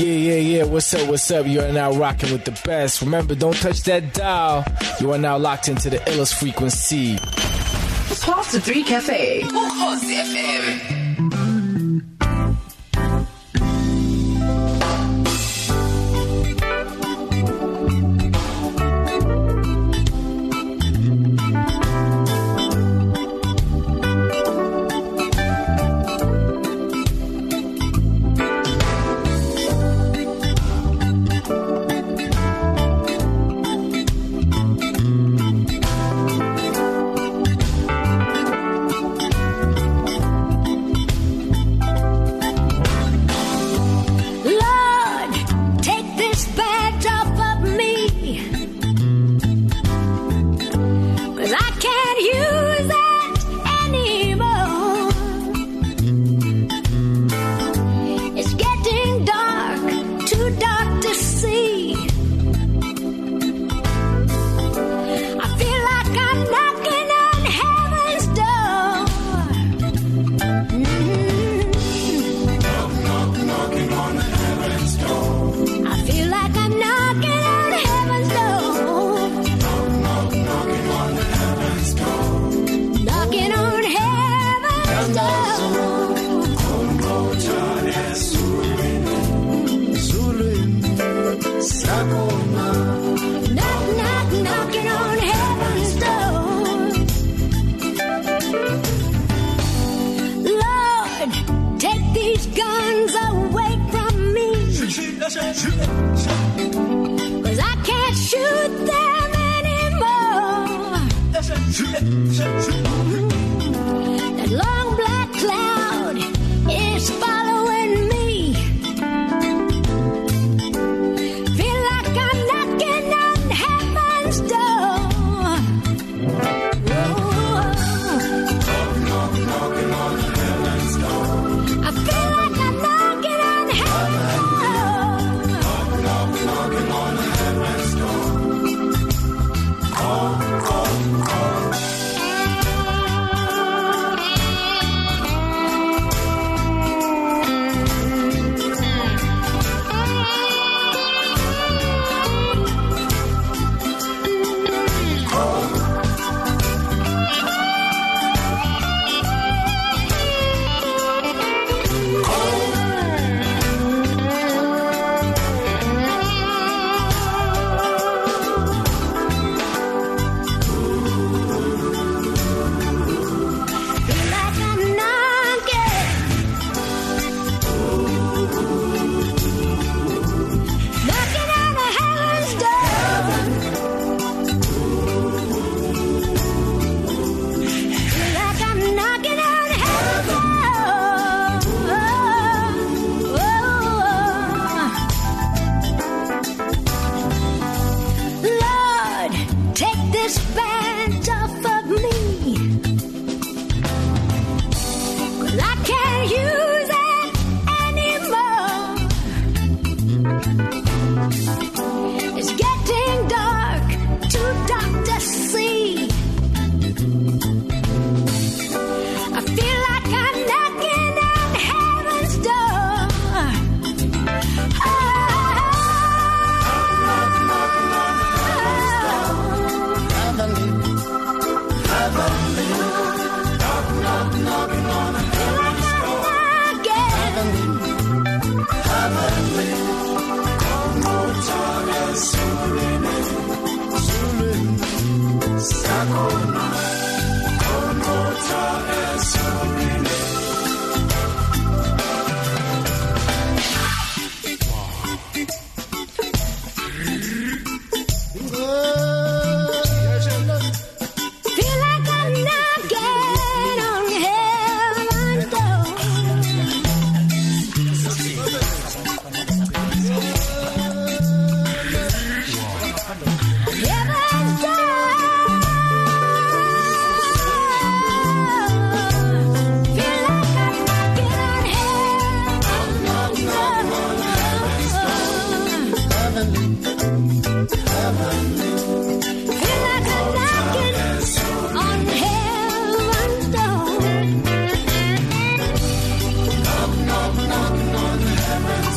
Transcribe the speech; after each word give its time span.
Yeah, 0.00 0.06
yeah, 0.06 0.36
yeah. 0.36 0.64
What's 0.64 0.94
up? 0.94 1.10
What's 1.10 1.30
up? 1.30 1.46
You 1.46 1.60
are 1.60 1.70
now 1.70 1.92
rocking 1.92 2.32
with 2.32 2.46
the 2.46 2.58
best. 2.64 3.02
Remember, 3.02 3.34
don't 3.34 3.54
touch 3.54 3.82
that 3.82 4.14
dial. 4.14 4.64
You 4.98 5.12
are 5.12 5.18
now 5.18 5.36
locked 5.36 5.68
into 5.68 5.90
the 5.90 5.98
illest 5.98 6.38
frequency. 6.40 7.18
Past 7.18 8.52
the 8.52 8.60
3 8.62 8.82
Cafe. 8.84 9.42
Ukhosi 9.42 10.24
FM. 10.24 10.99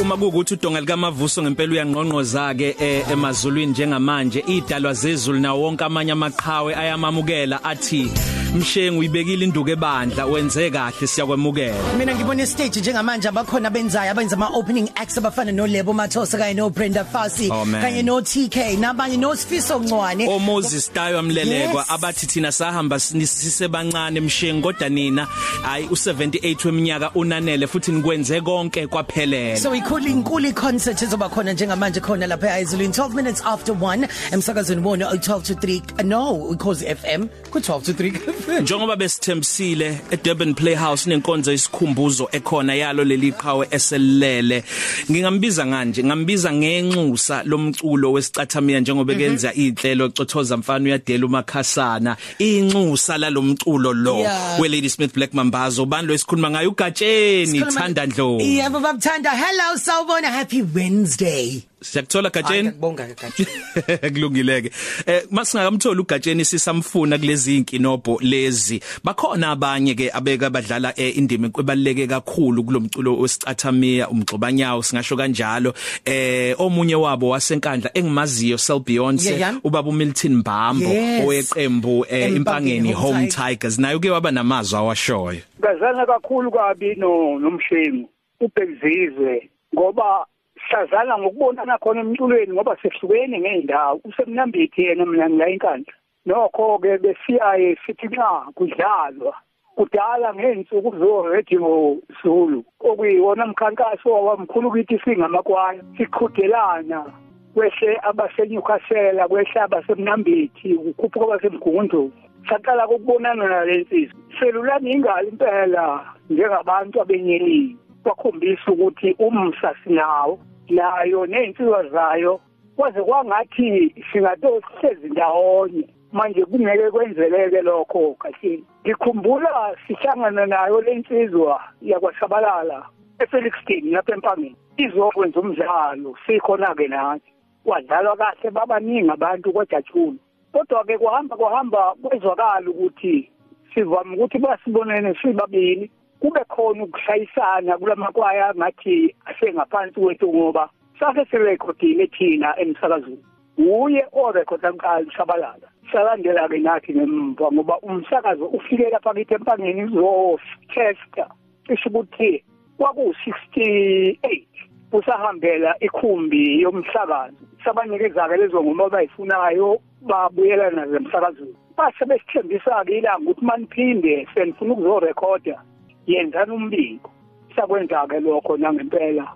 Uma 0.04 0.18
kuukuthi 0.18 0.54
udonga 0.54 0.82
likamavuso 0.82 1.44
ngempela 1.44 1.72
uyangqongqoza 1.74 2.54
ke 2.56 2.76
eh, 2.80 3.12
emazulwini 3.12 3.72
njengamanje. 3.72 4.44
Idalwa 4.48 4.94
zezulu 4.94 5.40
nawo 5.40 5.62
wonke 5.62 5.84
amanye 5.84 6.12
amaqhawe 6.12 6.76
ayamamukela 6.76 7.64
athi 7.64 8.12
mshengu 8.56 9.00
uyibekile 9.00 9.46
induku 9.46 9.70
ebandla 9.70 10.26
wenze 10.26 10.70
kahle 10.72 11.08
siyakwemukela 11.08 11.76
mina 11.98 12.16
ngibona 12.16 12.46
stage 12.46 12.80
njengamanje 12.80 13.28
abakhona 13.28 13.70
benzayo 13.70 14.12
abenza 14.12 14.36
ama 14.36 14.48
opening 14.48 14.90
acts 14.96 15.18
abafana 15.18 15.52
no 15.52 15.68
Lebo 15.68 15.94
Mathosa 15.94 16.38
kanye 16.38 16.54
no 16.54 16.70
Brenda 16.70 17.04
Fassie 17.06 17.50
Oh, 17.52 17.66
man. 17.66 17.82
kanye 17.82 18.04
no 18.04 18.22
TK 18.22 18.56
nabanye 18.80 19.18
no 19.18 19.36
Sifiso 19.36 19.80
Ncwane 19.80 20.28
o 20.30 20.40
Moses 20.40 20.92
Tayo 20.94 21.20
amlelekwa 21.20 21.82
Yes. 21.82 21.92
abathi 21.92 22.28
thina 22.28 22.52
sahamba 22.52 22.96
sini- 23.00 23.28
sisebancane 23.28 24.20
mshengu 24.20 24.62
kodwa 24.62 24.90
nina 24.90 25.26
hayi 25.62 25.86
u78 25.88 26.66
weminyaka 26.66 27.12
unanele 27.16 27.68
futhi 27.68 27.92
nikwenze 27.92 28.42
konke 28.42 28.88
kwaphelela 28.88 29.58
So 29.60 29.76
ikhulu 29.76 30.08
inkulu 30.08 30.54
concert 30.54 31.02
ezoba 31.02 31.30
khona 31.30 31.54
njengamanje 31.54 32.00
khona 32.00 32.28
lapha 32.28 32.60
eZulwini 32.60 32.94
12 32.94 33.16
minutes 33.16 33.42
after 33.46 33.76
1 33.76 34.08
emsakazweni 34.32 34.82
bona 34.82 35.06
12 35.10 35.42
to 35.42 35.54
3 35.54 36.04
no 36.04 36.48
because 36.52 36.86
FM 36.96 37.28
ku 37.52 37.60
12 37.60 37.82
to 37.82 37.92
3 37.94 38.14
njengoba 38.62 38.96
besithembisile 38.96 40.00
eDurban 40.12 40.54
Playhouse 40.54 41.10
nenkonzo 41.10 41.54
isikhumbuzo 41.54 42.30
ekhona 42.32 42.76
yalo 42.76 43.04
leli 43.04 43.32
qhawe 43.32 43.68
eselele 43.72 44.64
ngingambiza 45.12 45.66
kanje 45.66 46.04
ngambiza 46.04 46.54
ngenxusa 46.54 47.44
lomculo 47.44 48.12
wesicathamia 48.12 48.80
njengoba 48.80 49.16
kenza 49.16 49.54
inhlelo 49.54 50.10
cothoza 50.10 50.58
mfana 50.58 50.86
uyadela 50.86 51.26
umakhasana. 51.26 52.18
Inxusa 52.40 53.18
lalomculo 53.18 53.94
lo 53.94 54.14
Yeah. 54.14 54.60
we 54.60 54.70
Lady 54.70 54.90
Smith 54.90 55.14
Black 55.14 55.34
Mambazo. 55.34 55.86
Bandlo 55.86 56.14
esikhuluma 56.14 56.50
ngayo? 56.50 56.70
Ugatsheni 56.70 57.62
thanda 57.62 58.06
ndlovu. 58.06 58.42
Yebo 58.42 58.80
babthanda. 58.80 59.32
Hello 59.32 59.78
sawubona. 59.78 60.28
Happy 60.32 60.62
wednesday. 60.76 61.64
Siyakuthola 61.84 62.30
gatsheni 62.30 62.70
Ngibonga 62.70 63.06
kagatsheni 63.08 63.50
kulungileke. 64.14 64.72
Eh 65.06 65.24
masingakamthola 65.32 66.02
ugatsheni 66.02 66.46
sisamfuna 66.46 67.18
kulezi 67.18 67.58
inkinobho 67.58 68.18
lezi. 68.22 68.82
Bakhona 69.04 69.52
abanye 69.52 69.96
ke 69.96 70.10
abeka 70.14 70.50
badlala 70.50 70.94
eh, 70.96 71.18
indima 71.18 71.48
ebaleke 71.60 72.08
kakhulu 72.08 72.64
kulomculo 72.64 73.18
wesicathamia 73.18 74.10
umgxobanyawo 74.10 74.84
singasho 74.84 75.18
kanjalo. 75.18 75.74
Eh 76.06 76.56
omunye 76.60 76.96
wabo 76.96 77.30
wasenkandla 77.30 77.92
engimaziyo 77.94 78.58
Sel 78.58 78.80
Beyonce 78.80 79.30
Yeah, 79.30 79.40
yeah. 79.40 79.56
ubaba 79.66 79.90
uMilton 79.90 80.36
Mbambo 80.36 80.90
Yes. 80.90 81.24
oweqembu 81.26 82.06
eh, 82.10 82.36
impangeni 82.36 82.94
Home 82.94 83.28
Tigers. 83.28 83.80
Nayo 83.80 84.00
ke 84.00 84.10
waba 84.10 84.32
namazwi 84.32 84.78
awashoyo. 84.80 85.42
Ngazana 85.60 86.06
kakhulu 86.06 86.52
kabi 86.52 86.96
no 86.96 87.40
nomshengu 87.40 88.10
ubhekizizwe 88.40 89.50
ngoba 89.76 90.26
sazana 90.74 91.18
ngokubonana 91.18 91.78
khona 91.78 92.02
emculweni 92.02 92.54
ngoba 92.54 92.78
sehlukene 92.82 93.40
ngeendawo 93.40 94.00
usemnambithi 94.06 94.84
yena 94.84 95.06
mina 95.06 95.30
ngila 95.30 95.50
inkandla. 95.50 95.94
Nokho 96.26 96.80
ke 96.82 96.98
besiyaye 96.98 97.78
sithi 97.86 98.08
nxa 98.08 98.50
kudlalwa 98.58 99.34
kudala 99.78 100.34
ngeensuku 100.34 100.98
zo 100.98 101.30
radio 101.30 101.98
Zulu 102.24 102.64
okuyiwona 102.80 103.46
mkhankaso 103.46 104.10
wamkhulu 104.10 104.72
kithi 104.72 105.00
singamakwaya. 105.04 105.84
Siqhudelana 105.98 107.06
kwehle 107.54 108.00
abaseNewcastle 108.10 109.28
kwehle 109.30 109.60
abasemnambithi 109.62 110.74
ukukhuphuka 110.74 111.28
basemgundu 111.28 112.12
saqala 112.50 112.88
ukubonana 112.88 113.48
nalensizwa 113.48 114.20
selulani 114.40 114.92
ingali 114.92 115.28
impela 115.30 116.06
njengabantu 116.30 117.02
abenyelini 117.02 117.78
kwakhombisa 118.04 118.72
ukuthi 118.72 119.16
umsa 119.20 119.76
sinawo 119.84 120.40
nayo 120.70 121.26
ney'nsizwa 121.26 121.90
zayo 121.90 122.40
kwaze 122.76 123.02
kwangathi 123.02 123.96
singatohlezi 124.12 125.10
ndawonye. 125.10 125.88
Manje 126.12 126.46
kungeke 126.46 126.92
kwenzeleke 126.92 127.62
lokho 127.62 128.16
kahleni 128.20 128.64
ngikhumbula 128.86 129.76
sihlangana 129.88 130.46
nayo 130.46 130.82
le 130.82 130.96
nsizwa 130.96 131.64
yakwasabalala 131.82 132.86
efelixton 133.20 133.92
lapha 133.92 134.14
empangeni. 134.14 134.56
Izokwenza 134.78 135.40
umdlalo 135.40 136.16
sikhona-ke 136.26 136.88
nathi. 136.88 137.34
Kwadlalwa 137.64 138.18
kahle 138.18 138.52
babaningi 138.52 139.10
abantu 139.10 139.54
kwajatshulu 139.54 140.18
kodwa-ke 140.54 140.98
kuhamba 140.98 141.36
kuhamba 141.36 141.96
kwezwakala 142.02 142.70
ukuthi 142.70 143.30
sivame 143.74 144.16
ukuthi 144.16 144.38
basibonene 144.40 145.16
sibabili. 145.22 145.92
Kube 146.24 146.44
khona 146.48 146.84
ukushayisana 146.84 147.78
kulamakwaya 147.78 148.54
ngathi 148.56 149.16
asengaphansi 149.26 150.00
kwethu 150.00 150.34
ngoba 150.34 150.70
sake 151.00 151.26
sirekhodile 151.26 152.08
thina 152.08 152.60
emsakazweni. 152.60 153.24
Uye 153.58 154.06
orekhoda 154.12 154.72
kuqala 154.72 155.12
shabalala 155.12 155.68
salandela-ke 155.92 156.58
nathi 156.58 156.94
ngemva 156.94 157.52
ngoba 157.52 157.80
umsakazo 157.80 158.46
ufike 158.46 158.90
lapha 158.90 159.14
kithi 159.14 159.34
empangeni 159.34 159.84
uzotesta 159.84 161.28
cishe 161.68 161.90
ukuthi 161.90 162.44
kwaku-sixty-eight 162.78 164.48
usahambela 164.92 165.76
ikhumbi 165.80 166.62
yomhlakazo 166.62 167.44
sabanikeza-ke 167.66 168.38
lezo 168.38 168.64
ngoma 168.64 168.86
abayifunayo 168.86 169.80
babuyela 170.02 170.70
nazo 170.72 170.96
emsakazweni 170.96 171.56
base 171.78 172.06
besithembisa-ke 172.06 172.98
ilanga 172.98 173.30
ukuthi 173.32 173.46
maniphinde 173.46 174.28
senifuna 174.34 174.74
ukuzorekhoda 174.74 175.62
yenzani 176.08 176.52
umbiko? 176.52 177.12
Sakwenza-ke 177.56 178.20
lokho 178.20 178.58
nangempela. 178.58 179.28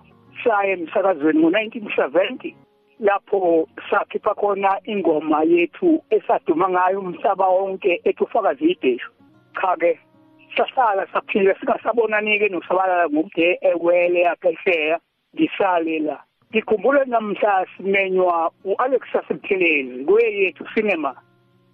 Saya 0.44 0.76
emsakazweni 0.76 1.40
ngo-nineteen 1.40 1.88
seventy 1.96 2.56
lapho 3.00 3.68
sakhipha 3.90 4.34
khona 4.34 4.80
ingoma 4.84 5.42
yethu 5.44 6.02
esaduma 6.10 6.68
ngayo 6.68 7.00
umhlaba 7.00 7.48
wonke 7.48 8.00
ethi 8.04 8.24
ufakazi 8.24 8.64
ideshu 8.64 9.10
cha-ke 9.60 9.98
sahlala 10.56 11.06
saphila 11.12 11.54
singasabonani-ke 11.60 12.48
nosabalala 12.48 13.08
ngokude 13.08 13.58
ewele 13.62 14.28
aphesheya 14.28 14.98
ngisale 15.34 15.98
la. 15.98 16.18
Ngikhumbule 16.50 17.04
namhla 17.04 17.66
simenywa 17.76 18.50
u-alexa 18.64 19.22
sibuthelezi 19.28 20.04
kweyethu 20.04 20.64
cinema 20.74 21.14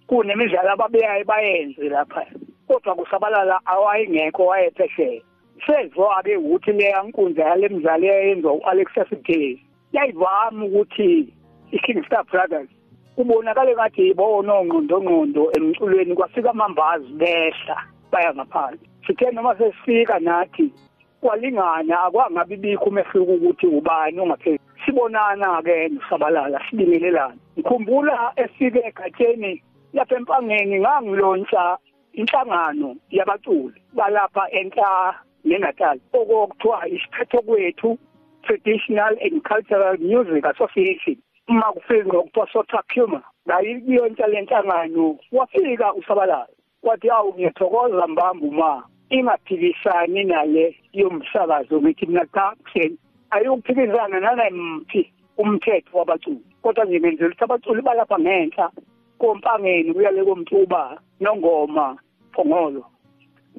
kunemidlalo 0.07 0.71
ababeyaye 0.71 1.23
bayenze 1.23 1.89
lapha. 1.89 2.25
Kodwa 2.67 2.95
kusabalala 2.95 3.59
awayengekho 3.65 4.45
wayephesheya 4.45 5.21
sezwa-ke 5.65 6.37
ukuthi 6.37 6.71
leya 6.71 7.03
nkundla 7.03 7.45
yale 7.45 7.69
midlalo 7.69 8.05
eyayenzwa 8.05 8.53
u-alexa 8.53 9.05
sibuthelezi 9.09 9.65
yayivama 9.93 10.65
ukuthi 10.65 11.33
i-kingstar 11.71 12.23
brothers 12.31 12.69
kubonakale 13.15 13.73
ngathi 13.75 14.01
yibona 14.07 14.53
ongqondongqondo 14.53 15.51
emculweni 15.57 16.15
kwafika 16.15 16.49
amambazi 16.49 17.07
behla 17.21 17.77
baya 18.11 18.33
ngaphansi 18.33 18.85
sithe 19.07 19.31
noma 19.31 19.57
sesifika 19.57 20.19
nathi 20.19 20.73
kwalingana 21.21 22.03
akwangabi 22.03 22.57
bikho 22.57 22.85
umehluko 22.85 23.33
ukuthi 23.33 23.67
ubani 23.67 24.19
ongaphezulu 24.19 24.65
sibonana-ke 24.85 25.89
nosabalala 25.89 26.61
sibingelelana 26.69 27.35
ngikhumbula 27.57 28.31
efike 28.35 28.79
egatsheni 28.89 29.63
lapha 29.93 30.15
empangeni 30.15 30.79
ngangilontsha 30.79 31.77
inhlangano 32.19 32.95
yabaculi 33.17 33.79
balapha 33.93 34.43
enhla 34.59 35.15
nenatal 35.45 35.99
okokuthiwa 36.13 36.87
isiphetho 36.87 37.41
kwethu 37.41 37.97
traditional 38.43 39.13
and 39.25 39.41
cultural 39.43 39.97
music 39.97 40.45
association 40.45 41.17
uma 41.47 41.73
kufika 41.73 42.05
ngokuthiwa 42.05 42.47
sotakhuma 42.53 43.21
ngayiyontsha 43.47 44.27
le 44.27 44.41
nhlangano 44.41 45.17
wafika 45.31 45.93
usabalala 45.93 46.47
wathi 46.83 47.09
awu 47.09 47.33
ngiyathokoza 47.33 48.07
mbambu 48.07 48.51
ma 48.51 48.83
ingaphikisani 49.09 50.23
nale 50.23 50.75
yomsakazo 50.93 51.81
ngithi 51.81 52.05
mina 52.05 52.25
cha 52.25 52.53
kuhleni 52.63 52.97
ayukuphikisana 53.29 54.19
nanamphi 54.19 55.11
umthetho 55.37 55.97
wabaculi. 55.97 56.45
Kodwa 56.61 56.85
nje 56.85 56.99
ngenzela 56.99 57.27
ukuthi 57.27 57.43
abaculi 57.43 57.81
balapha 57.81 58.19
ngenhla 58.19 58.71
kompangeni 59.19 59.93
kuyale 59.93 60.23
komtuba 60.23 61.01
nongoma. 61.19 61.97
Phongolo 62.35 62.83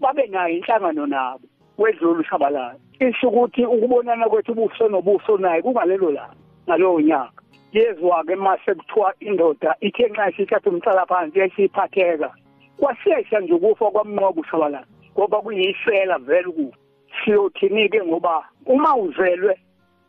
babe 0.00 0.26
nayo 0.26 0.54
inhlangano 0.56 1.06
nabo 1.06 1.46
wedlula 1.78 2.20
ushabalala 2.20 2.76
isho 3.00 3.28
ukuthi 3.28 3.66
ukubonana 3.66 4.28
kwethu 4.28 4.52
ubuso 4.52 4.88
nobuso 4.88 5.38
naye 5.38 5.62
kungalelo 5.62 6.10
la 6.10 6.30
ngalowo 6.68 7.00
nyaka. 7.00 7.42
Yezwa-ke 7.72 8.36
mase 8.36 8.74
kuthiwa 8.74 9.14
indoda 9.20 9.76
ithe 9.80 10.08
nxa 10.08 10.30
isithatha 10.30 10.70
umhlala 10.70 11.06
phansi 11.06 11.38
yayisiphatheka 11.38 12.30
kwashesha 12.78 13.40
nje 13.40 13.52
ukufa 13.52 13.90
kwamnqoba 13.90 14.40
ushabalala 14.40 14.86
ngoba 15.12 15.40
kuyisela 15.40 16.18
vele 16.18 16.46
ukufa 16.46 16.78
siyothini-ke 17.24 18.04
ngoba 18.04 18.44
uma 18.66 18.96
uzelwe 18.96 19.58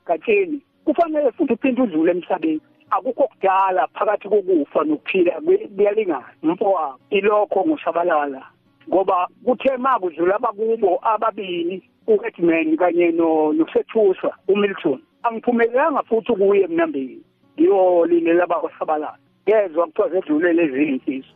gatsheni 0.06 0.62
kufanele 0.86 1.32
futhi 1.32 1.54
uphinde 1.54 1.82
udlule 1.82 2.12
emhlabeni. 2.12 2.62
Akukho 2.90 3.28
kudala 3.28 3.88
phakathi 3.88 4.30
kokufa 4.30 4.84
nokuphila 4.84 5.42
kuyalingana 5.76 6.32
mfowabo 6.44 7.00
ilokho 7.10 7.66
ngushabalala 7.66 8.42
ngoba 8.88 9.28
kuthe 9.46 9.78
makudlula 9.78 10.36
abakubo 10.36 11.00
ababili 11.04 11.84
uHedman 12.08 12.78
kanye 12.78 13.12
no 13.12 13.54
nosethusa 13.54 14.32
uMilton. 14.48 15.02
Angiphumelelanga 15.24 16.04
futhi 16.04 16.32
ukuye 16.32 16.64
emnambini 16.64 17.22
ngiyolilela 17.56 18.44
abakwasabalala 18.44 19.18
yezwa 19.46 19.88
kuthiwa 19.88 20.12
sedlule 20.12 20.54
lezi 20.54 21.00
zinto 21.06 21.28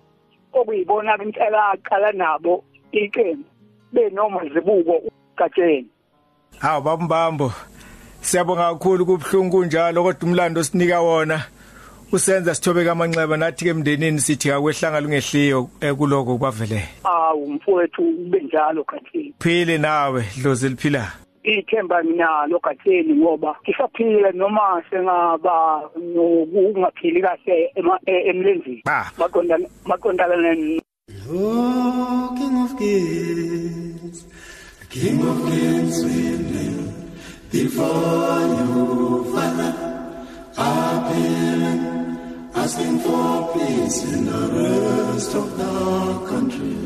okuyibona 0.54 1.18
ke 1.18 1.24
impela 1.24 1.72
aqala 1.74 2.12
nabo 2.12 2.64
iqembu 2.92 3.48
benoma 3.94 4.42
zibuko 4.54 5.02
ugatsheni 5.34 5.88
hawu 6.60 6.82
bambambo 6.82 7.52
siyabonga 8.22 8.74
kakhulu 8.74 9.06
kubhlungu 9.06 9.58
kunjalo 9.58 10.04
kodwa 10.04 10.24
umlando 10.28 10.64
sinika 10.64 11.02
wona. 11.02 11.38
Usenza 12.12 12.56
sithobeka 12.56 12.92
amanxeba 12.92 13.38
nathi 13.38 13.66
ke 13.66 13.72
emndenini 13.72 14.20
sithi 14.20 14.52
akwehlanga 14.52 15.02
lungehliyo 15.02 15.70
kuloko 15.98 16.38
kwavele. 16.38 16.84
Awu 17.04 17.52
mfowethu 17.52 18.02
ube 18.02 18.40
njalo 18.40 18.84
kathini 18.84 19.34
phile 19.40 19.78
nawe 19.78 20.26
dlozi 20.42 20.70
liphila 20.70 21.12
ithemba 21.44 22.04
nginalo 22.04 22.60
katheni 22.60 23.14
ngoba 23.16 23.56
ngisaphila 23.64 24.32
noma 24.32 24.84
sengaba 24.90 25.82
nokungaphili 26.14 27.22
kahle 27.22 27.74
emlenzini 28.06 28.84
maqondana 29.18 29.68
maqondana 29.86 30.36
King 32.38 32.58
of 32.64 32.78
Kings 32.78 34.26
King 34.90 35.22
of 35.22 35.38
Kings 35.50 36.04
we 36.06 36.38
kneel 36.38 36.94
before 37.52 38.42
you 38.58 39.34
Father 39.34 39.92
appealing 42.62 42.70
asking 42.70 43.00
for 43.00 43.54
peace 43.54 44.04
in 44.14 44.26
the 44.26 44.44
rest 44.54 45.36
of 45.36 45.58
the 45.58 46.28
country. 46.30 46.78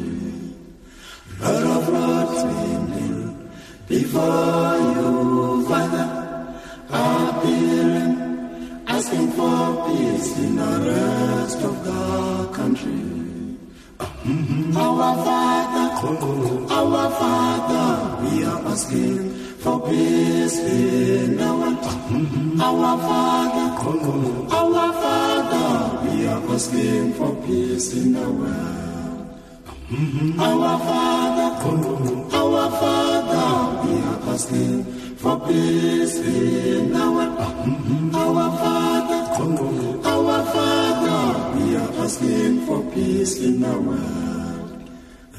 Lord 1.41 1.63
of 1.77 1.89
we 2.44 2.67
kneel 2.91 3.36
before 3.88 4.77
you 4.96 5.65
Father. 5.67 6.08
Appealing 6.89 8.13
asking 8.88 9.32
for 9.32 9.88
peace 9.88 10.38
in 10.38 10.55
the 10.55 10.74
rest 10.91 11.62
of 11.62 11.84
the 11.84 12.50
country. 12.53 13.01
Our 14.75 15.15
Father, 15.25 15.88
our 16.72 17.10
Father, 17.20 17.88
we 18.24 18.44
are 18.46 18.62
asking 18.67 19.54
for 19.65 19.79
peace 19.89 20.60
in 20.60 21.38
the 21.38 21.51
world. 21.60 21.86
Our 22.62 22.98
Father, 23.07 23.67
our 24.60 24.93
Father, 25.01 25.69
we 26.05 26.27
are 26.27 26.43
asking 26.53 27.13
for 27.13 27.34
peace 27.48 27.88
in 27.98 28.13
the 28.13 28.29
world. 28.29 29.25
Our 30.38 30.77
Father, 30.88 31.50
our 32.41 32.65
Father, 32.79 33.50
we 33.81 33.93
are 34.12 34.22
asking 34.34 34.84
for 35.17 35.39
peace 35.48 36.17
in 36.19 36.93
the 36.93 37.05
world. 37.15 37.39
Our 38.22 38.48
Father, 38.62 39.22
our 40.13 40.39
Father, 40.53 41.24
we 41.57 41.75
are 41.75 41.93
asking 42.05 42.67
for 42.67 42.84
peace 42.93 43.39
in 43.41 43.62
the 43.62 43.79
world. 43.88 44.89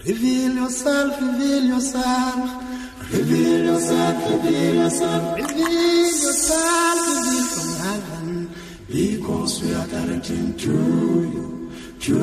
Reveal 0.04 0.52
yourself, 0.62 1.14
reveal 1.23 1.64
yourself. 1.75 2.65
Reveal 3.12 3.64
yourself, 3.66 4.30
reveal 4.30 4.75
yourself, 4.75 5.36
reveal 5.36 5.68
yourself, 5.68 6.98
reveal 7.06 7.44
from 7.54 7.70
heaven, 7.86 8.50
because 8.88 9.62
we 9.62 9.75
are 9.75 9.86
directing 9.86 10.56
to 10.58 10.72
you, 10.72 11.70
to 12.00 12.18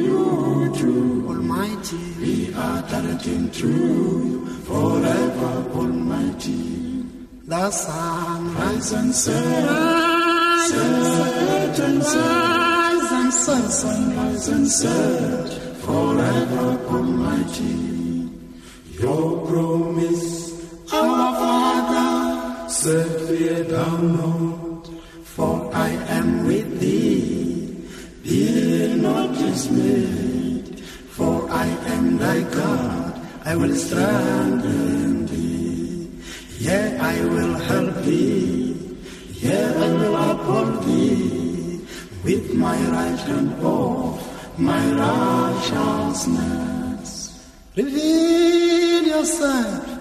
you, 0.00 0.72
to 0.74 1.26
Almighty. 1.28 2.14
We 2.18 2.54
are 2.54 2.82
directing 2.88 3.50
to 3.50 3.68
you, 3.68 4.46
forever 4.64 5.70
Almighty. 5.74 7.04
The 7.44 7.70
sun 7.70 8.54
rise 8.54 8.92
and 8.92 9.14
set, 9.14 9.68
rise 9.68 10.70
and 10.72 11.04
set, 11.04 12.16
rise 12.16 13.12
and 13.12 13.32
set, 13.34 13.70
sunrise 13.70 14.48
and 14.48 14.66
set, 14.66 15.48
forever 15.82 16.78
Almighty. 16.88 17.91
Your 19.02 19.44
promise, 19.48 20.52
our 20.92 21.34
Father, 21.34 22.68
set 22.70 23.20
fear 23.26 23.64
down 23.64 24.16
not, 24.16 24.86
for 25.24 25.74
I 25.74 25.88
am 26.18 26.46
with 26.46 26.78
thee. 26.78 27.82
Be 28.22 28.94
not 29.02 29.34
dismayed, 29.34 30.78
for 31.16 31.50
I 31.50 31.66
am 31.94 32.16
thy 32.18 32.42
God. 32.42 33.20
I 33.44 33.56
will 33.56 33.74
strengthen 33.74 35.26
thee. 35.26 36.08
Yea, 36.60 36.96
I 36.98 37.24
will 37.24 37.54
help 37.54 38.04
thee. 38.04 38.96
Yea, 39.42 39.64
I 39.86 39.92
will 39.98 40.16
uphold 40.30 40.84
thee 40.84 41.80
with 42.22 42.54
my 42.54 42.78
right 42.96 43.18
hand 43.18 43.52
of 43.64 44.60
my 44.60 44.84
righteousness. 44.94 46.81
Reveal 47.74 49.04
yourself, 49.04 49.98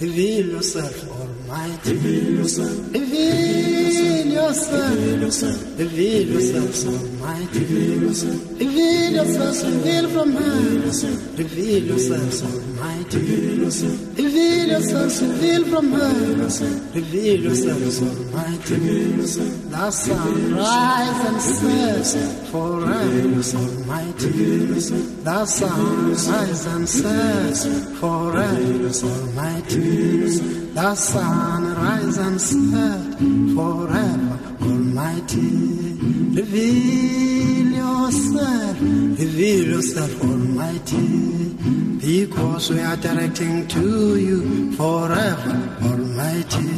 reveal 0.00 0.46
yourself, 0.52 1.04
Almighty. 1.50 1.92
Reveal 1.94 2.38
yourself, 2.38 2.94
reveal 2.94 4.26
yourself, 4.30 4.94
reveal 4.94 5.22
yourself, 5.22 5.78
reveal 5.78 6.28
yourself, 6.28 6.86
Almighty. 6.86 7.58
Reveal 7.60 8.02
yourself, 8.02 8.40
reveal 8.60 9.12
yourself, 9.12 9.56
reveal 9.64 10.08
from 10.10 10.30
heaven. 10.32 11.36
Reveal 11.36 11.82
yourself, 11.90 12.42
Almighty. 12.44 13.18
Reveal 13.18 13.58
yourself, 13.64 13.98
reveal 14.16 14.68
yourself, 14.68 15.20
reveal 15.22 15.64
from 15.64 15.90
heaven. 15.90 16.92
Reveal 16.94 17.40
yourself, 17.40 18.02
Almighty. 18.02 18.74
Reveal 18.74 19.18
yourself. 19.18 19.70
The 19.70 19.90
sun 19.90 20.54
rise 20.54 21.20
and 21.26 21.42
set 21.42 22.48
forever, 22.48 23.42
Almighty. 23.58 24.26
Reveal 24.26 24.68
yourself. 24.74 25.24
The 25.24 25.46
sun 25.46 26.10
rise 26.10 26.66
and 26.66 26.88
set 26.88 27.56
forever, 27.98 28.90
Almighty. 29.02 30.69
The 30.80 30.94
sun 30.94 31.74
rise 31.76 32.16
and 32.16 32.40
set 32.40 33.18
forever, 33.54 34.38
Almighty. 34.62 35.92
Reveal 36.40 37.66
yourself, 37.82 38.80
reveal 38.80 39.66
yourself, 39.74 40.24
Almighty. 40.24 41.52
Because 42.00 42.70
we 42.70 42.80
are 42.80 42.96
directing 42.96 43.68
to 43.68 44.16
you 44.16 44.72
forever, 44.72 45.54
Almighty. 45.82 46.72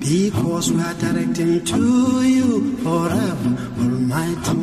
Because 0.00 0.72
we 0.72 0.80
are 0.80 0.94
directing 0.94 1.66
to 1.66 2.22
you 2.22 2.78
forever, 2.78 3.50
Almighty. 3.76 4.56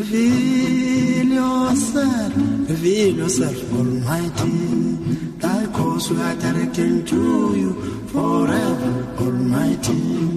Reveal 0.00 1.26
yourself, 1.26 2.32
reveal 2.70 3.16
yourself, 3.16 3.72
Almighty. 3.74 5.25
Cause 5.40 6.10
we 6.10 6.20
are 6.20 6.34
directing 6.36 7.04
to 7.04 7.54
you 7.56 7.72
forever, 8.08 9.06
Almighty. 9.18 10.28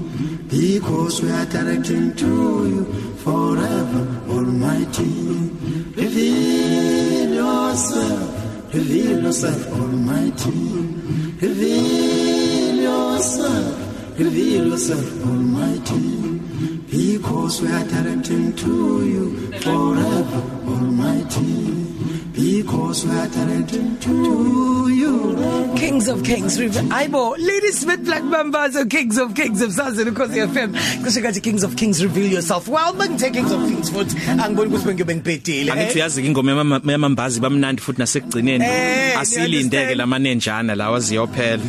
Because 0.49 1.21
we 1.21 1.31
are 1.31 1.45
directing 1.45 2.15
to 2.15 2.25
you 2.25 2.85
forever, 3.23 4.07
Almighty. 4.29 5.51
Reveal 5.95 7.33
yourself, 7.33 8.73
reveal 8.73 9.23
yourself, 9.23 9.67
Almighty. 9.71 10.59
Reveal 11.47 12.75
yourself, 12.75 14.19
reveal 14.19 14.67
yourself, 14.67 15.25
Almighty. 15.25 16.39
Because 16.89 17.61
we 17.61 17.67
are 17.71 17.85
directing 17.85 18.53
to 18.55 19.05
you 19.05 19.51
forever, 19.61 20.41
Almighty. 20.67 21.88
Because 22.39 23.05
we 23.05 23.11
are 23.11 23.27
directing 23.27 23.97
to 23.99 24.89
you. 24.89 25.73
Kings 25.75 26.07
of 26.07 26.23
Kings 26.23 26.57
River 26.59 26.79
Aibo 26.97 27.35
Lady 27.37 27.71
Smith 27.71 28.03
Black 28.05 28.21
Mambazo 28.23 28.89
Kings 28.89 29.17
of 29.17 29.35
Kings 29.35 29.61
of 29.61 29.71
Sazulu 29.71 30.11
Khosi 30.11 30.47
FM 30.47 30.71
kusho 31.03 31.21
kathi 31.21 31.41
Kings 31.43 31.63
of 31.63 31.75
Kings 31.75 32.01
reveal 32.03 32.27
yourself. 32.31 32.67
Well 32.69 32.93
bengithe 32.93 33.33
Kings 33.33 33.51
of 33.51 33.61
Kings 33.67 33.89
futhi 33.91 34.15
angiboni 34.43 34.69
ukuthi 34.71 34.85
bengiyobe 34.87 35.15
ngibhedile 35.15 35.71
Angithi 35.71 35.97
uyazi 35.99 36.25
ingoma 36.25 36.51
yama- 36.51 36.81
yamambazi 36.91 37.39
bamnandi 37.39 37.81
futhi 37.81 37.99
nasekugcineni. 37.99 38.63
Eh, 38.65 39.19
asilindeke 39.19 39.95
lamanenjana 39.95 40.75
lawa 40.75 40.99
ziyophela 40.99 41.63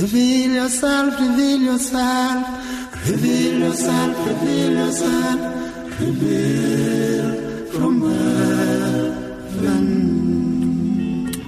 Reveal 0.00 0.50
yourself, 0.54 1.20
reveal 1.20 1.60
yourself, 1.60 2.46
reveal 3.08 3.58
yourself, 3.60 4.26
reveal 4.28 4.72
yourself, 4.72 5.57
reveal 6.00 7.26
from 7.74 7.94
heaven. 8.02 9.86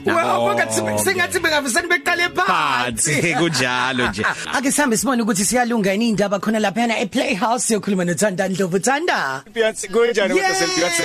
Well 0.05 0.55
ngathi 0.57 0.81
singathi 1.05 1.39
bengavusani 1.45 1.89
beqale 1.93 2.27
phansi. 2.37 3.13
Phansi 3.13 3.35
kunjalo 3.41 4.05
nje. 4.11 4.23
Ake 4.57 4.71
sihambe 4.73 4.97
sibone 4.97 5.23
ukuthi 5.23 5.45
siyalunga 5.45 5.93
yini 5.93 6.09
indaba 6.09 6.39
khona 6.41 6.59
lapha 6.61 6.87
na 6.89 6.99
ePlayhouse 6.99 7.65
siyokhuluma 7.67 8.05
noThanda 8.05 8.49
Ndlovu 8.49 8.79
Thanda 8.79 9.43
Beyonce 9.55 9.89
kunjani 9.89 10.35
kodwa 10.35 10.55
selibiyonce 10.55 11.03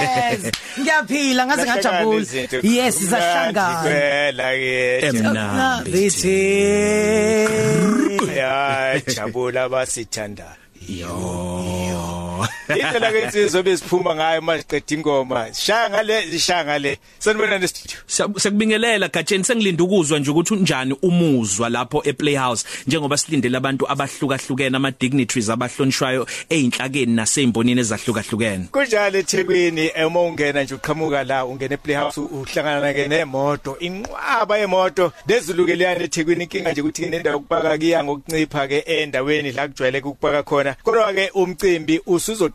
Yeah 0.00 0.32
yes! 0.32 0.52
Ngiyaphila 0.80 1.46
ngaze 1.46 1.64
ngajabula. 1.66 2.26
yes 2.62 2.96
sahlangana 3.10 3.82
Phela 3.84 4.48
ke. 4.60 5.00
Emnandi. 5.06 5.90
bithi 5.90 6.38
Ya 8.36 9.00
jabula 9.14 9.68
basithandayo. 9.68 10.56
yo. 10.88 12.19
Indlela 12.76 13.12
ke 13.12 13.20
insizwe 13.24 13.62
besiphuma 13.62 14.14
ngayo 14.14 14.42
manje 14.42 14.64
qeda 14.68 14.94
ingoma. 14.96 15.54
Shaya 15.54 15.90
ngale, 15.90 16.38
shaya 16.38 16.64
ngale. 16.64 16.98
Sanibona 17.18 17.58
ne 17.58 17.66
studio. 17.68 17.98
Siya- 18.06 18.28
Siyakubingelela 18.40 19.08
Gatsheni 19.08 19.44
sengilinda 19.44 19.84
ukuzwa 19.84 20.18
nje 20.18 20.30
ukuthi 20.30 20.54
unjani 20.54 20.96
umuzwa 21.02 21.68
lapho 21.68 22.02
ePlayhouse 22.04 22.64
njengoba 22.86 23.16
silindele 23.16 23.56
abantu 23.56 23.90
abahlukahlukene 23.90 24.76
ama 24.76 24.90
dignitaries 24.90 25.48
abahlonishwayo 25.50 26.26
einhlakeni 26.50 27.12
nasembonini 27.14 27.80
ezahlukahlukene 27.80 28.64
Kunjalo 28.72 29.18
eThekwini 29.18 29.90
uma 30.06 30.22
ungena 30.22 30.62
nje 30.62 30.74
uqhamuka 30.74 31.24
la 31.24 31.44
ungena 31.44 31.74
ePlayhouse 31.74 32.20
uhlangana 32.20 32.92
ke 32.94 33.08
nemoto 33.08 33.76
inqwaba 33.80 34.58
yemoto 34.58 35.12
lezulukeleyana 35.26 36.04
eThekwini 36.04 36.44
inkinga 36.44 36.72
nje 36.72 36.80
ukuthi 36.80 37.06
nendawo 37.06 37.36
ukupaka 37.38 37.78
kiya 37.78 38.04
ngokuncipha 38.04 38.68
ke 38.68 38.78
endaweni 38.86 39.52
la 39.52 39.68
kujwayele 39.68 39.98
ukupaka 40.00 40.42
khona 40.42 40.74
kodwa 40.82 41.12
ke 41.12 41.30
umcimbi 41.34 42.00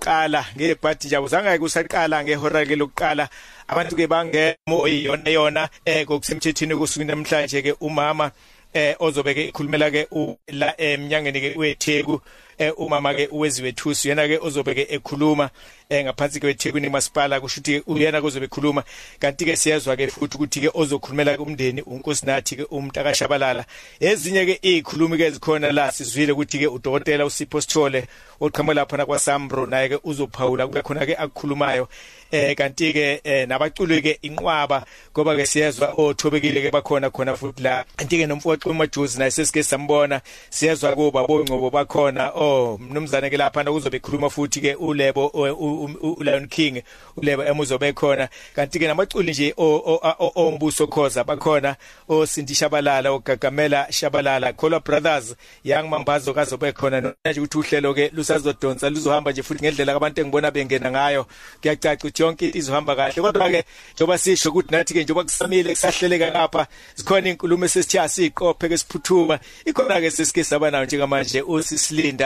usuzoqala 0.06 0.46
ngebhadi 0.56 1.08
nje 1.08 1.18
uzange 1.18 1.60
kusaqala 1.60 2.24
ngehora 2.24 2.66
ke 2.66 2.76
lokuqala 2.76 3.30
abantu 3.68 3.96
ke 3.96 4.08
bangemo 4.08 4.88
iyona 4.88 5.30
yona 5.30 5.70
eh 5.86 6.06
kokusemthethini 6.06 6.76
kusuku 6.76 7.06
namhlanje 7.06 7.62
ke 7.62 7.74
umama 7.82 8.32
eh 8.74 8.96
ozobe 9.00 9.34
ke 9.34 9.50
ikhulumela 9.50 9.92
ke 9.92 10.08
la 10.54 10.74
eminyangeni 10.78 11.42
ke 11.42 11.58
wetheku. 11.58 12.22
Eh 12.58 12.74
umama 12.78 13.14
ke 13.14 13.28
uweziwe 13.32 13.72
thusi 13.72 14.10
yena 14.10 14.28
ke 14.28 14.40
ozobe 14.42 14.74
ke 14.76 14.88
ekhuluma 14.90 15.50
eh 15.90 16.04
ngaphansi 16.04 16.40
ke 16.40 16.48
wethekwini 16.48 16.90
masipala 16.90 17.40
kusho 17.40 17.62
ukuthi 17.62 17.84
uyena 17.88 18.22
kuzobe 18.22 18.46
ekhuluma. 18.46 18.84
Kanti 19.20 19.46
ke 19.46 19.56
siyezwa 19.56 19.96
ke 19.96 20.08
futhi 20.08 20.38
ukuthi 20.38 20.62
ke 20.62 20.70
ozokhulumela 20.74 21.38
kumndeni 21.38 21.82
unkosinathi 21.82 22.56
ke 22.56 22.64
umntakashabalala. 22.72 23.66
Ezinye 24.00 24.46
ke 24.46 24.60
izikhulumi 24.62 25.18
ke 25.18 25.32
zikhona 25.32 25.72
la 25.72 25.92
sizwile 25.92 26.32
ukuthi 26.32 26.60
ke 26.60 26.68
udokotela 26.68 27.26
uSipho 27.26 27.62
Sithole 27.62 28.08
oqhamuka 28.42 28.74
lapha 28.74 28.98
na 28.98 29.06
kwaSambro 29.06 29.66
naye 29.66 29.90
ke 29.90 30.00
uzophawula 30.04 30.68
kube 30.68 30.82
khona 30.82 31.06
ke 31.06 31.16
akukhulumayo. 31.16 31.88
Eh 32.32 32.56
kanti 32.56 32.94
ke 32.94 33.22
eh, 33.24 33.48
nabaculi 33.48 34.02
ke 34.02 34.20
inqwaba 34.22 34.86
ngoba 35.14 35.36
ke 35.36 35.46
siyezwa 35.46 35.94
othobekile 35.98 36.62
ke 36.62 36.72
bakhona 36.72 37.10
khona 37.10 37.36
futhi 37.36 37.64
la. 37.64 37.86
Kanti 37.96 38.18
ke 38.18 38.28
nomfowethu 38.28 38.74
majuzi 38.74 39.20
naye 39.20 39.32
sesike 39.32 39.64
sambona 39.64 40.22
siyezwa 40.50 40.96
kuba 40.96 41.28
bongcobo 41.28 41.70
bakhona 41.70 42.34
oh 42.46 42.78
mnumzane 42.78 43.30
ke 43.30 43.38
lapha 43.38 43.64
kuzobe 43.64 43.98
ekhuluma 43.98 44.30
futhi 44.30 44.62
ke 44.62 44.76
ulebo 44.76 45.32
o- 45.34 45.54
u- 45.54 45.86
u- 45.86 46.16
u- 46.18 46.24
Lion 46.24 46.48
King 46.48 46.82
ulebo 47.18 47.44
emuzobe 47.44 47.94
khona 47.94 48.30
kanti 48.56 48.80
ke 48.80 48.88
namaculi 48.88 49.32
nje 49.32 49.54
o- 49.58 49.82
o- 49.86 50.16
o- 50.20 50.32
ombuso 50.36 50.88
khoza 50.88 51.24
bakhona 51.24 51.76
osindi 52.10 52.56
shabalala 52.56 53.12
ogagamela 53.12 53.88
shabalala 53.92 54.54
Kholwa 54.54 54.80
brothers 54.80 55.36
young 55.64 55.90
mambazo 55.90 56.34
kazobe 56.34 56.72
khona 56.72 57.14
nje 57.26 57.40
ukuthi 57.40 57.58
uhlelo 57.58 57.94
ke 57.94 58.12
lusazodonsa 58.14 58.90
luzohamba 58.90 59.32
nje 59.32 59.44
futhi 59.44 59.64
ngendlela 59.64 59.96
abantu 59.96 60.22
engibona 60.22 60.52
bengena 60.52 60.92
ngayo. 60.92 61.26
Kuyacaca 61.62 62.00
ukuthi 62.00 62.22
yonke 62.24 62.46
into 62.46 62.58
izohamba 62.58 62.96
kahle 62.96 63.22
kodwa 63.22 63.50
ke 63.50 63.64
njoba 63.96 64.18
sisho 64.18 64.50
ukuthi 64.50 64.72
nathi 64.72 64.94
ke 64.94 65.04
njoba 65.04 65.24
kusamile 65.24 65.70
kusahleleka 65.76 66.32
ngapha 66.32 66.68
zikhona 66.96 67.30
inkulumo 67.30 67.66
esesithiya 67.66 68.10
siqophe 68.10 68.70
ke 68.70 68.78
siphuthuma 68.78 69.40
ikhona 69.66 70.02
ke 70.02 70.12
sesike 70.12 70.44
saba 70.44 70.72
nayo 70.72 70.86
njengamanje 70.86 71.42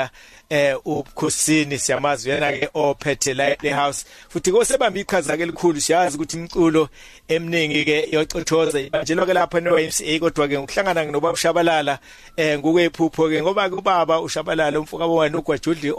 usisilinda 0.09 0.39
eh 0.49 0.75
ubukhosini 0.85 1.77
siyamazi 1.77 2.29
yena 2.29 2.51
ke 2.51 2.69
ophethe 2.73 3.33
la 3.33 3.57
ehouse. 3.63 4.05
Futhi 4.29 4.51
kosebamba 4.51 4.99
iqhaza 4.99 5.37
ke 5.37 5.45
likhulu 5.45 5.81
siyazi 5.81 6.17
ukuthi 6.17 6.37
imculo 6.37 6.89
eminingi 7.27 7.85
ke 7.85 8.09
yocothoza 8.11 8.79
ibanjelwa 8.79 9.25
ke 9.25 9.33
lapha 9.33 9.61
ne 9.61 9.69
YMCA 9.69 10.19
kodwa 10.19 10.47
ke 10.47 10.57
ukuhlangana 10.57 11.05
nobaba 11.05 11.37
Shabalala 11.37 11.99
eh 12.35 12.57
ngokwephupho 12.57 13.29
ke 13.29 13.41
ngoba 13.41 13.69
kubaba 13.69 14.21
uShabalala 14.21 14.79
umfuka 14.79 15.05
wona 15.05 15.37
ugwajudli 15.37 15.93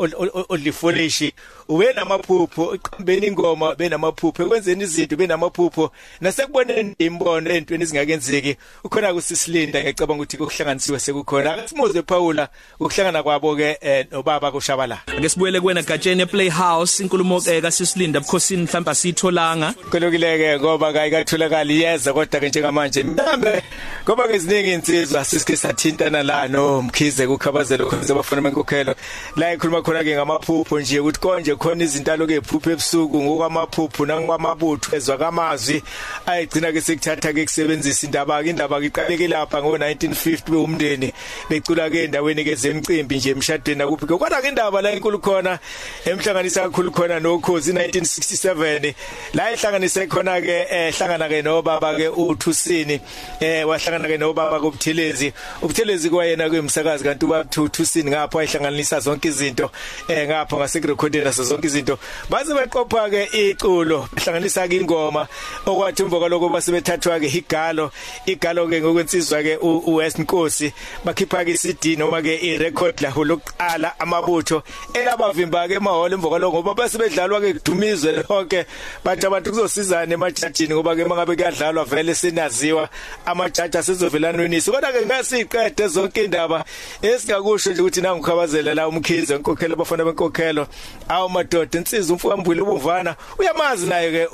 odlifolishi 0.48 1.32
ube 1.68 1.92
namaphupho 1.92 2.74
iqhambeni 2.74 3.26
ingoma 3.26 3.74
benamaphupho 3.74 4.42
ekwenzeni 4.42 4.84
izinto 4.84 5.16
benamaphupho 5.16 5.92
nasekuboneni 6.20 6.94
imbono 6.98 7.50
entweni 7.50 7.84
ezingakenzeki 7.84 8.56
ukhona 8.84 9.14
kusisilinda 9.14 9.82
ngicabanga 9.82 10.22
ukuthi 10.22 10.37
kuhlanganisiwe 10.37 10.98
sekukhona. 10.98 11.54
Akasimuze 11.54 12.02
Paula 12.02 12.48
ukuhlangana 12.80 13.22
kwabo 13.22 13.56
ke 13.56 13.78
eh, 13.80 13.99
nobaba 14.12 14.52
kushabalala. 14.52 15.00
Ake 15.06 15.28
sibuyele 15.28 15.60
kuwena 15.60 15.82
Gatsheni 15.82 16.22
ePlayhouse 16.22 17.02
inkulumo 17.02 17.40
ke 17.40 17.60
kasisilinda 17.60 18.20
bukhosini 18.20 18.62
mhlawumbe 18.62 18.90
asitholanga 18.90 19.74
kulukileke 19.90 20.58
ngoba 20.58 20.92
kayikatholakali 20.92 21.82
yeza 21.82 22.12
kodwa 22.12 22.40
ke 22.40 22.48
njengamanje. 22.48 23.02
Mhlambe 23.02 23.62
ngoba 24.04 24.28
ke 24.28 24.38
ziningi 24.38 24.72
insizwa 24.72 25.24
sisike 25.24 25.56
sathintana 25.56 26.22
la 26.22 26.48
no 26.48 26.82
mkhize 26.82 27.26
kukhabazelo 27.26 27.86
khonze 27.86 28.12
abafuna 28.12 28.42
benkokhelo 28.42 28.94
la 29.36 29.54
ikhuluma 29.54 29.82
khona 29.82 30.04
ke 30.04 30.14
ngamaphupho 30.14 30.80
nje 30.80 31.00
ukuthi 31.00 31.20
konje 31.20 31.54
khona 31.56 31.84
izinto 31.84 32.12
aloke 32.12 32.34
ephupho 32.34 32.70
ebusuku 32.70 33.22
ngokwamaphupho 33.22 34.06
nangokwamabutho 34.06 34.96
ezwa 34.96 35.18
kamazwi. 35.18 35.82
Ayigcina 36.26 36.72
ke 36.72 36.80
sekuthatha 36.80 37.32
ke 37.32 37.44
kusebenzisa 37.44 38.06
indaba 38.06 38.42
ke 38.42 38.50
indaba 38.50 38.80
ke 38.80 38.86
iqaleke 38.86 39.28
lapha 39.28 39.62
ngo 39.62 39.76
1950 39.76 40.64
umndeni 40.64 41.12
becula 41.48 41.90
ke 41.90 42.04
endaweni 42.04 42.44
ke 42.44 42.54
zemcimbi 42.54 43.16
nje 43.16 43.30
emshadweni 43.30 43.82
akuphi 43.90 44.07
kodwa 44.07 44.42
ke 44.42 44.48
indaba 44.48 44.83
la 44.83 44.92
inkulu 44.92 45.18
khona 45.18 45.59
emhlanganisa 46.05 46.62
kakhulu 46.62 46.90
khona 46.90 47.20
nokhozi 47.20 47.72
1967 47.72 48.94
la 49.35 49.53
ihlanganise 49.53 50.07
khona 50.07 50.40
ke 50.40 50.66
ehlangana 50.70 51.29
ke 51.29 51.42
nobaba 51.42 51.94
ke 51.94 52.09
uThusini 52.09 53.00
eh 53.40 53.66
wahlangana 53.66 54.09
ke 54.09 54.18
nobaba 54.18 54.61
kubuthelezi 54.61 55.33
ubuthelezi 55.62 56.11
kwayena 56.11 56.50
kwemsakazi 56.50 57.05
kanti 57.05 57.24
ubaba 57.24 57.44
Thusini 57.44 58.11
ngapha 58.11 58.38
wayihlanganisa 58.38 59.00
zonke 59.00 59.29
izinto 59.29 59.70
eh 60.09 60.29
ngapha 60.29 60.57
ngasekrecording 60.57 61.24
naso 61.24 61.44
zonke 61.44 61.66
izinto. 61.66 61.98
Baze 62.31 62.55
baqopha 62.55 63.11
ke 63.11 63.29
iculo 63.33 64.09
behlanganisa 64.12 64.68
ke 64.68 64.76
ingoma 64.76 65.26
okwathi 65.66 66.03
umva 66.03 66.18
kwaloko 66.18 66.48
basebethathwa 66.48 67.20
ke 67.20 67.26
igalo. 67.26 67.90
Igalo 68.26 68.68
ke 68.68 68.81
ngokwensizwa 68.81 69.42
ke 69.42 69.59
uWest 69.61 70.18
Nkosi 70.18 70.72
bakhipha 71.05 71.44
ke 71.44 71.57
CD 71.57 71.96
noma 71.96 72.22
ke 72.22 72.37
irecord 72.42 73.00
la 73.00 73.11
lokuqala 73.11 73.79
amabutho 73.98 74.62
elabavimba 74.94 75.68
ke 75.68 75.74
emaholo 75.74 76.14
emva 76.14 76.28
kwaloko 76.28 76.56
ngoba 76.56 76.74
basebedlalwa 76.74 77.40
ke 77.40 77.54
kudumizwe 77.54 78.12
lonke. 78.12 78.66
Bathi 79.04 79.26
abantu 79.26 79.50
kuzosizana 79.50 80.14
emajajini 80.14 80.74
ngoba 80.74 80.96
ke 80.96 81.04
mangabe 81.04 81.36
kuyadlalwa 81.36 81.84
vele 81.84 82.14
sinaziwa 82.14 82.88
amajaji 83.26 83.78
asezovelanwenisi 83.78 84.70
kodwa 84.70 84.92
ke 84.92 85.06
ngasiqede 85.06 85.86
zonke 85.88 86.24
indaba 86.24 86.64
esingakusho 87.02 87.70
nje 87.70 87.80
ukuthi 87.80 88.00
nangukhabazela 88.00 88.74
la 88.74 88.88
umkhize 88.88 89.34
enkokhelo 89.34 89.76
bafana 89.76 90.04
benkokhelo. 90.04 90.66
Awu 91.08 91.28
madoda 91.28 91.78
insizwa 91.78 92.14
umfukambule 92.14 92.62
ubuvana 92.62 93.16
uyamazi 93.38 93.86
naye 93.86 94.10
ke 94.10 94.28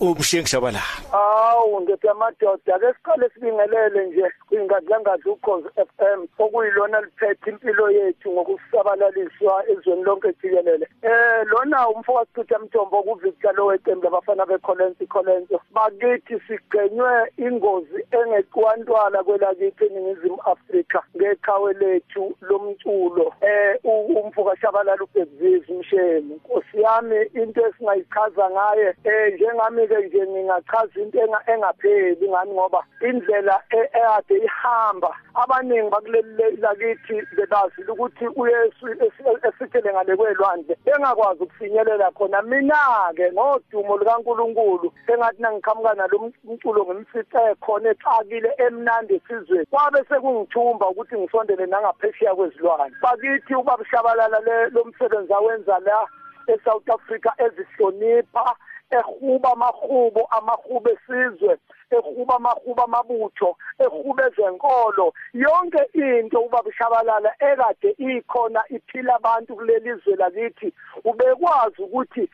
umshengi 0.00 0.48
shabalala. 0.48 0.82
Awu 1.12 1.80
ngithi 1.80 2.08
amadoda 2.08 2.74
ake 2.74 2.86
siqale 2.96 3.30
sibingelele 3.34 4.06
nje 4.06 4.24
kwingadlangadla 4.48 5.32
ukhozi 5.32 5.68
FM 5.76 6.26
okuyilona 6.38 7.00
liphethe 7.00 7.50
impilo 7.50 7.90
yethu 7.90 8.30
ngokusabalaliswa 8.74 9.64
ezweni 9.68 10.02
lonke 10.02 10.32
jikelele. 10.42 10.88
Eh 11.02 11.46
lona 11.46 11.88
umfowethu 11.88 12.32
Peter 12.34 12.60
Mthombo 12.60 13.02
ku 13.02 13.14
Victor 13.14 13.54
lo 13.54 13.66
weqembu 13.66 14.04
labafana 14.04 14.46
beColensi 14.46 15.06
Colenso. 15.06 15.60
Bakithi 15.72 16.40
sigcenywe 16.46 17.32
ingozi 17.38 18.06
engeqwantwala 18.10 19.22
kwelakithi 19.22 19.84
eningizimu 19.84 20.38
Afrika 20.44 21.02
ngeqhawe 21.16 21.72
lethu 21.72 22.34
lomculo. 22.40 23.32
Eh 23.40 23.78
umfuka 23.84 24.56
shabalala 24.56 25.02
ubhekzizi 25.02 25.72
umsheni. 25.72 26.34
Nkosi 26.34 26.82
yami 26.82 27.16
into 27.34 27.66
esingayichaza 27.66 28.50
ngaye 28.50 28.94
eh 29.04 29.34
njengami 29.34 29.88
ke 29.88 29.98
nje 30.06 30.26
ngingachaza 30.26 31.00
into 31.00 31.18
engapheli 31.46 32.28
ngani 32.28 32.52
ngoba 32.52 32.84
indlela 33.00 33.62
eade 33.70 34.36
ihamba 34.44 35.14
abaningi 35.34 35.90
bakuleli 35.90 36.56
lakithi 36.56 37.22
bebazi 37.36 37.82
ukuthi 37.88 38.26
uyesu 38.36 38.63
esithele 38.64 39.92
ngale 39.92 40.16
kwelwandle 40.16 40.76
engakwazi 40.84 41.42
ukufinyelela 41.42 42.10
khona. 42.10 42.42
Mina 42.42 43.12
ke 43.16 43.32
ngodumo 43.32 43.96
likaNkuluNkulu 43.98 44.92
engathi 45.08 45.42
nangiqhamuka 45.42 45.94
nalomculo 45.94 46.84
ngimfice 46.84 47.54
khona 47.60 47.90
exakile 47.90 48.50
emnandi 48.58 49.14
esizweni. 49.14 49.66
Kwabe 49.70 50.04
sekungithumba 50.08 50.88
ukuthi 50.88 51.16
ngisondele 51.18 51.66
nangaphesheya 51.66 52.34
kwezilwane. 52.34 52.94
Bakithi 53.02 53.54
ubabishabalala 53.54 54.38
lo 54.70 54.84
msebenzi 54.84 55.32
awenza 55.32 55.78
la 55.78 56.06
eSouth 56.46 56.90
Africa 56.90 57.30
ezihlonipha 57.38 58.56
ehuba 58.90 59.52
amahubo 59.52 60.26
amahubo 60.30 60.90
esizwe 60.90 61.58
ehuba 61.90 62.36
amahuba 62.36 62.84
amabutho 62.84 63.56
ehuba 63.84 64.26
ezenkolo. 64.28 65.12
Yonke 65.32 65.82
into 65.94 66.40
ubaba 66.40 66.70
Shabalala 66.72 67.30
ekade 67.38 67.90
ikhona 67.98 68.60
iphila 68.68 69.14
abantu 69.16 69.56
kuleli 69.56 69.94
zwe 70.02 70.16
lakithi 70.16 70.72
ubekwazi 71.04 71.82
ukuthi 71.82 72.30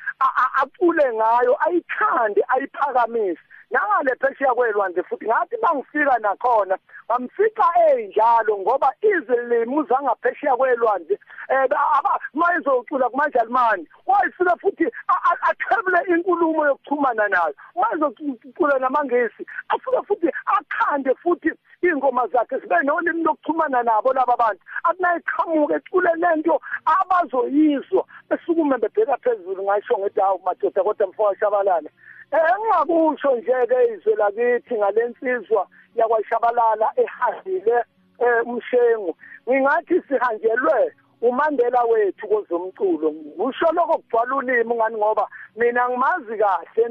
acule 0.62 1.06
ngayo 1.14 1.56
ayikhande 1.66 2.40
ayiphakamise. 2.48 3.40
Nangale 3.70 4.14
phesheya 4.20 4.54
kwelwandle 4.54 5.02
futhi 5.02 5.26
ngathi 5.26 5.56
bangifika 5.62 6.18
nakhona 6.18 6.78
bamfica 7.08 7.66
enjalo 7.90 8.58
ngoba 8.58 8.92
izilimu 9.02 9.84
zangaphesheya 9.88 10.56
kwelwandle 10.56 11.18
eh 11.48 11.68
mayizocula 12.34 13.08
kumajalimani 13.08 13.88
wayifika 14.06 14.56
futhi 14.56 14.86
athebule 15.50 15.98
inkulumo 16.08 16.66
yokuchumana 16.66 17.28
nayo. 17.28 17.54
Mayizocula 17.74 18.78
namangesi 18.78 19.46
afike 19.68 20.02
futhi 20.06 20.28
akhande 20.46 21.14
futhi 21.14 21.50
ingoma 21.88 22.26
zakhe 22.28 22.58
zibe 22.58 22.76
nolimi 22.84 23.22
lokuchumana 23.22 23.82
nabo 23.82 24.12
laba 24.12 24.36
bantu. 24.36 24.62
Akunayiqhamuke 24.84 25.74
ecule 25.74 26.10
lento 26.16 26.60
abazoyizwa. 26.84 28.04
Besukume 28.28 28.78
bebheka 28.78 29.16
phezulu 29.16 29.62
ngisho 29.62 29.98
ngithi 29.98 30.20
hawu 30.20 30.40
madoda 30.44 30.82
kodwa 30.82 31.06
mfoka 31.06 31.38
shabalala 31.40 31.90
engakusho 32.32 33.36
nje 33.36 33.66
ke 33.68 33.78
izwe 33.94 34.14
lakithi 34.14 34.74
ngalensizwa 34.74 35.66
yakwashabalala 35.94 36.92
ehambile 36.96 37.84
umshengu. 38.46 39.16
Ngingathi 39.48 40.02
sihanjelwe 40.08 40.92
umandela 41.20 41.82
wethu 41.84 42.28
kozomculo 42.28 43.12
ngisho 43.12 43.72
lokho 43.72 43.98
kubhala 43.98 44.36
ulimi 44.36 44.74
ngani 44.74 44.96
ngoba 44.96 45.28
mina 45.56 45.88
ngimazi 45.88 46.36
kahle 46.38 46.82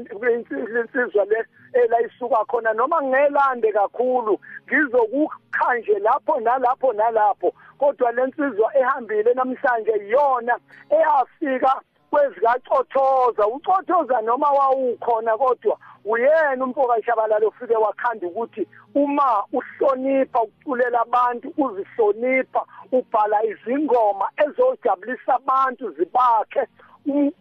insizwa 0.80 1.24
le 1.24 1.44
elayisuka 1.72 2.44
khona 2.44 2.72
noma 2.72 3.02
ngelande 3.02 3.72
kakhulu 3.72 4.38
ngizokukhanje 4.66 5.98
lapho 5.98 6.40
nalapho 6.40 6.92
nalapho. 6.92 7.52
Kodwa 7.78 8.12
lensizwa 8.12 8.76
ehambile 8.78 9.34
namhlanje 9.34 9.92
iyona 10.06 10.58
eyafika 10.90 11.80
kwezikacothoza 12.10 13.46
ucothoza 13.46 14.20
noma 14.20 14.50
wawukhona 14.50 15.38
kodwa 15.38 15.78
uyena 16.04 16.64
umfoka 16.64 17.02
Shabalala 17.02 17.48
ufike 17.48 17.76
wakhanda 17.76 18.26
ukuthi 18.26 18.66
uma 18.94 19.44
uhlonipha 19.52 20.42
ukuculela 20.42 21.00
abantu 21.00 21.52
uzihlonipha 21.58 22.62
ubhala 22.92 23.44
izingoma 23.44 24.28
ezojabulisa 24.44 25.34
abantu 25.34 25.90
zibakhe. 25.90 26.66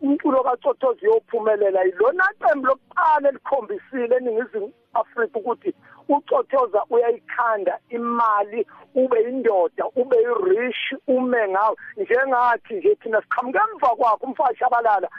Umculo 0.01 0.43
kaCothozi 0.43 1.07
uyophumelela. 1.07 1.85
Ilona 1.85 2.23
qembu 2.39 2.67
lokuqala 2.67 3.29
elikhombisile 3.29 4.15
eningizimu 4.15 4.71
Afrika 4.93 5.39
ukuthi 5.39 5.73
ucothoza 6.09 6.83
uyayikhanda 6.89 7.79
imali 7.89 8.67
ube 8.95 9.21
indoda 9.21 9.85
ube 9.95 10.17
irich 10.21 10.83
ume 11.07 11.47
ngawo. 11.49 11.77
Njengathi 11.97 12.73
nje 12.73 12.95
thina 12.95 13.21
siqhamuka 13.21 13.59
emva 13.71 13.87
kwakho 13.87 14.25
umfashi 14.25 14.63
abalala 14.63 15.09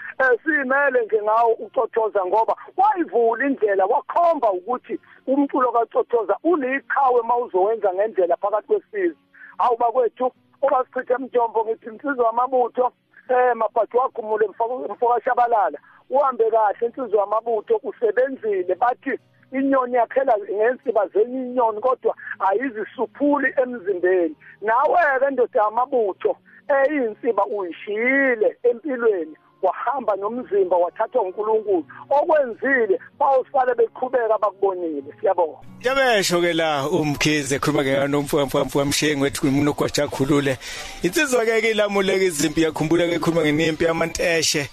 simele 0.44 1.04
nje 1.04 1.22
ngawo 1.22 1.52
ucothoza 1.52 2.24
ngoba 2.26 2.56
wayivula 2.76 3.46
indlela 3.46 3.86
wakhomba 3.86 4.52
ukuthi 4.52 5.00
umculo 5.26 5.72
kaCothoza 5.72 6.36
uliqhawe 6.44 7.22
mawuzowenza 7.22 7.94
ngendlela 7.94 8.36
phakathi 8.36 8.66
kwesizwe. 8.66 9.16
Awuba 9.58 9.92
kwethu 9.92 10.32
obasichithe 10.62 11.14
emjombo 11.14 11.64
ngithi 11.64 11.88
insizwa 11.88 12.30
amabutho 12.30 12.92
eh 13.30 13.54
mabhathi 13.54 13.96
wakhumule 13.96 14.48
mfoka 14.48 15.20
shabalala. 15.24 15.78
Uhambe 16.10 16.50
kahle 16.50 16.86
insizwa 16.86 17.22
amabutho 17.24 17.80
usebenzile 17.82 18.74
bathi 18.74 19.18
inyoni 19.52 19.94
yaphela 19.94 20.34
ngensiba 20.38 21.06
zenye 21.08 21.40
inyoni 21.40 21.80
kodwa 21.80 22.16
ayizisuphuli 22.38 23.48
emzimbeni. 23.62 24.36
Nawe 24.62 25.20
ke 25.20 25.30
ndoda 25.30 25.66
amabutho 25.66 26.36
eyinsiba 26.68 27.46
uyishiyile 27.46 28.56
empilweni 28.62 29.36
wahamba 29.62 30.16
nomzimba 30.16 30.76
wathathwa 30.76 31.22
uNkulunkulu 31.22 31.84
okwenzile 32.10 32.98
bawusale 33.18 33.74
beqhubeka 33.74 34.38
bakubonile. 34.38 35.12
Siyabonga. 35.20 35.58
Yabesho 35.82 36.40
ke 36.40 36.52
la 36.52 36.88
umkhize 36.88 37.58
khuluma 37.58 37.84
ke 37.84 38.08
nomfumfu 38.08 38.78
wamshengi 38.78 39.22
wethu 39.22 39.48
umuntu 39.48 39.70
ogwaja 39.70 40.08
khulule. 40.08 40.58
Insizwa 41.02 41.44
ke 41.44 41.60
ke 41.60 41.74
lamuleka 41.74 42.24
izimpi 42.24 42.62
yakhumbula 42.62 43.08
ke 43.08 43.18
khuluma 43.18 43.42
ngenempi 43.42 43.84
yamanteshe 43.84 44.68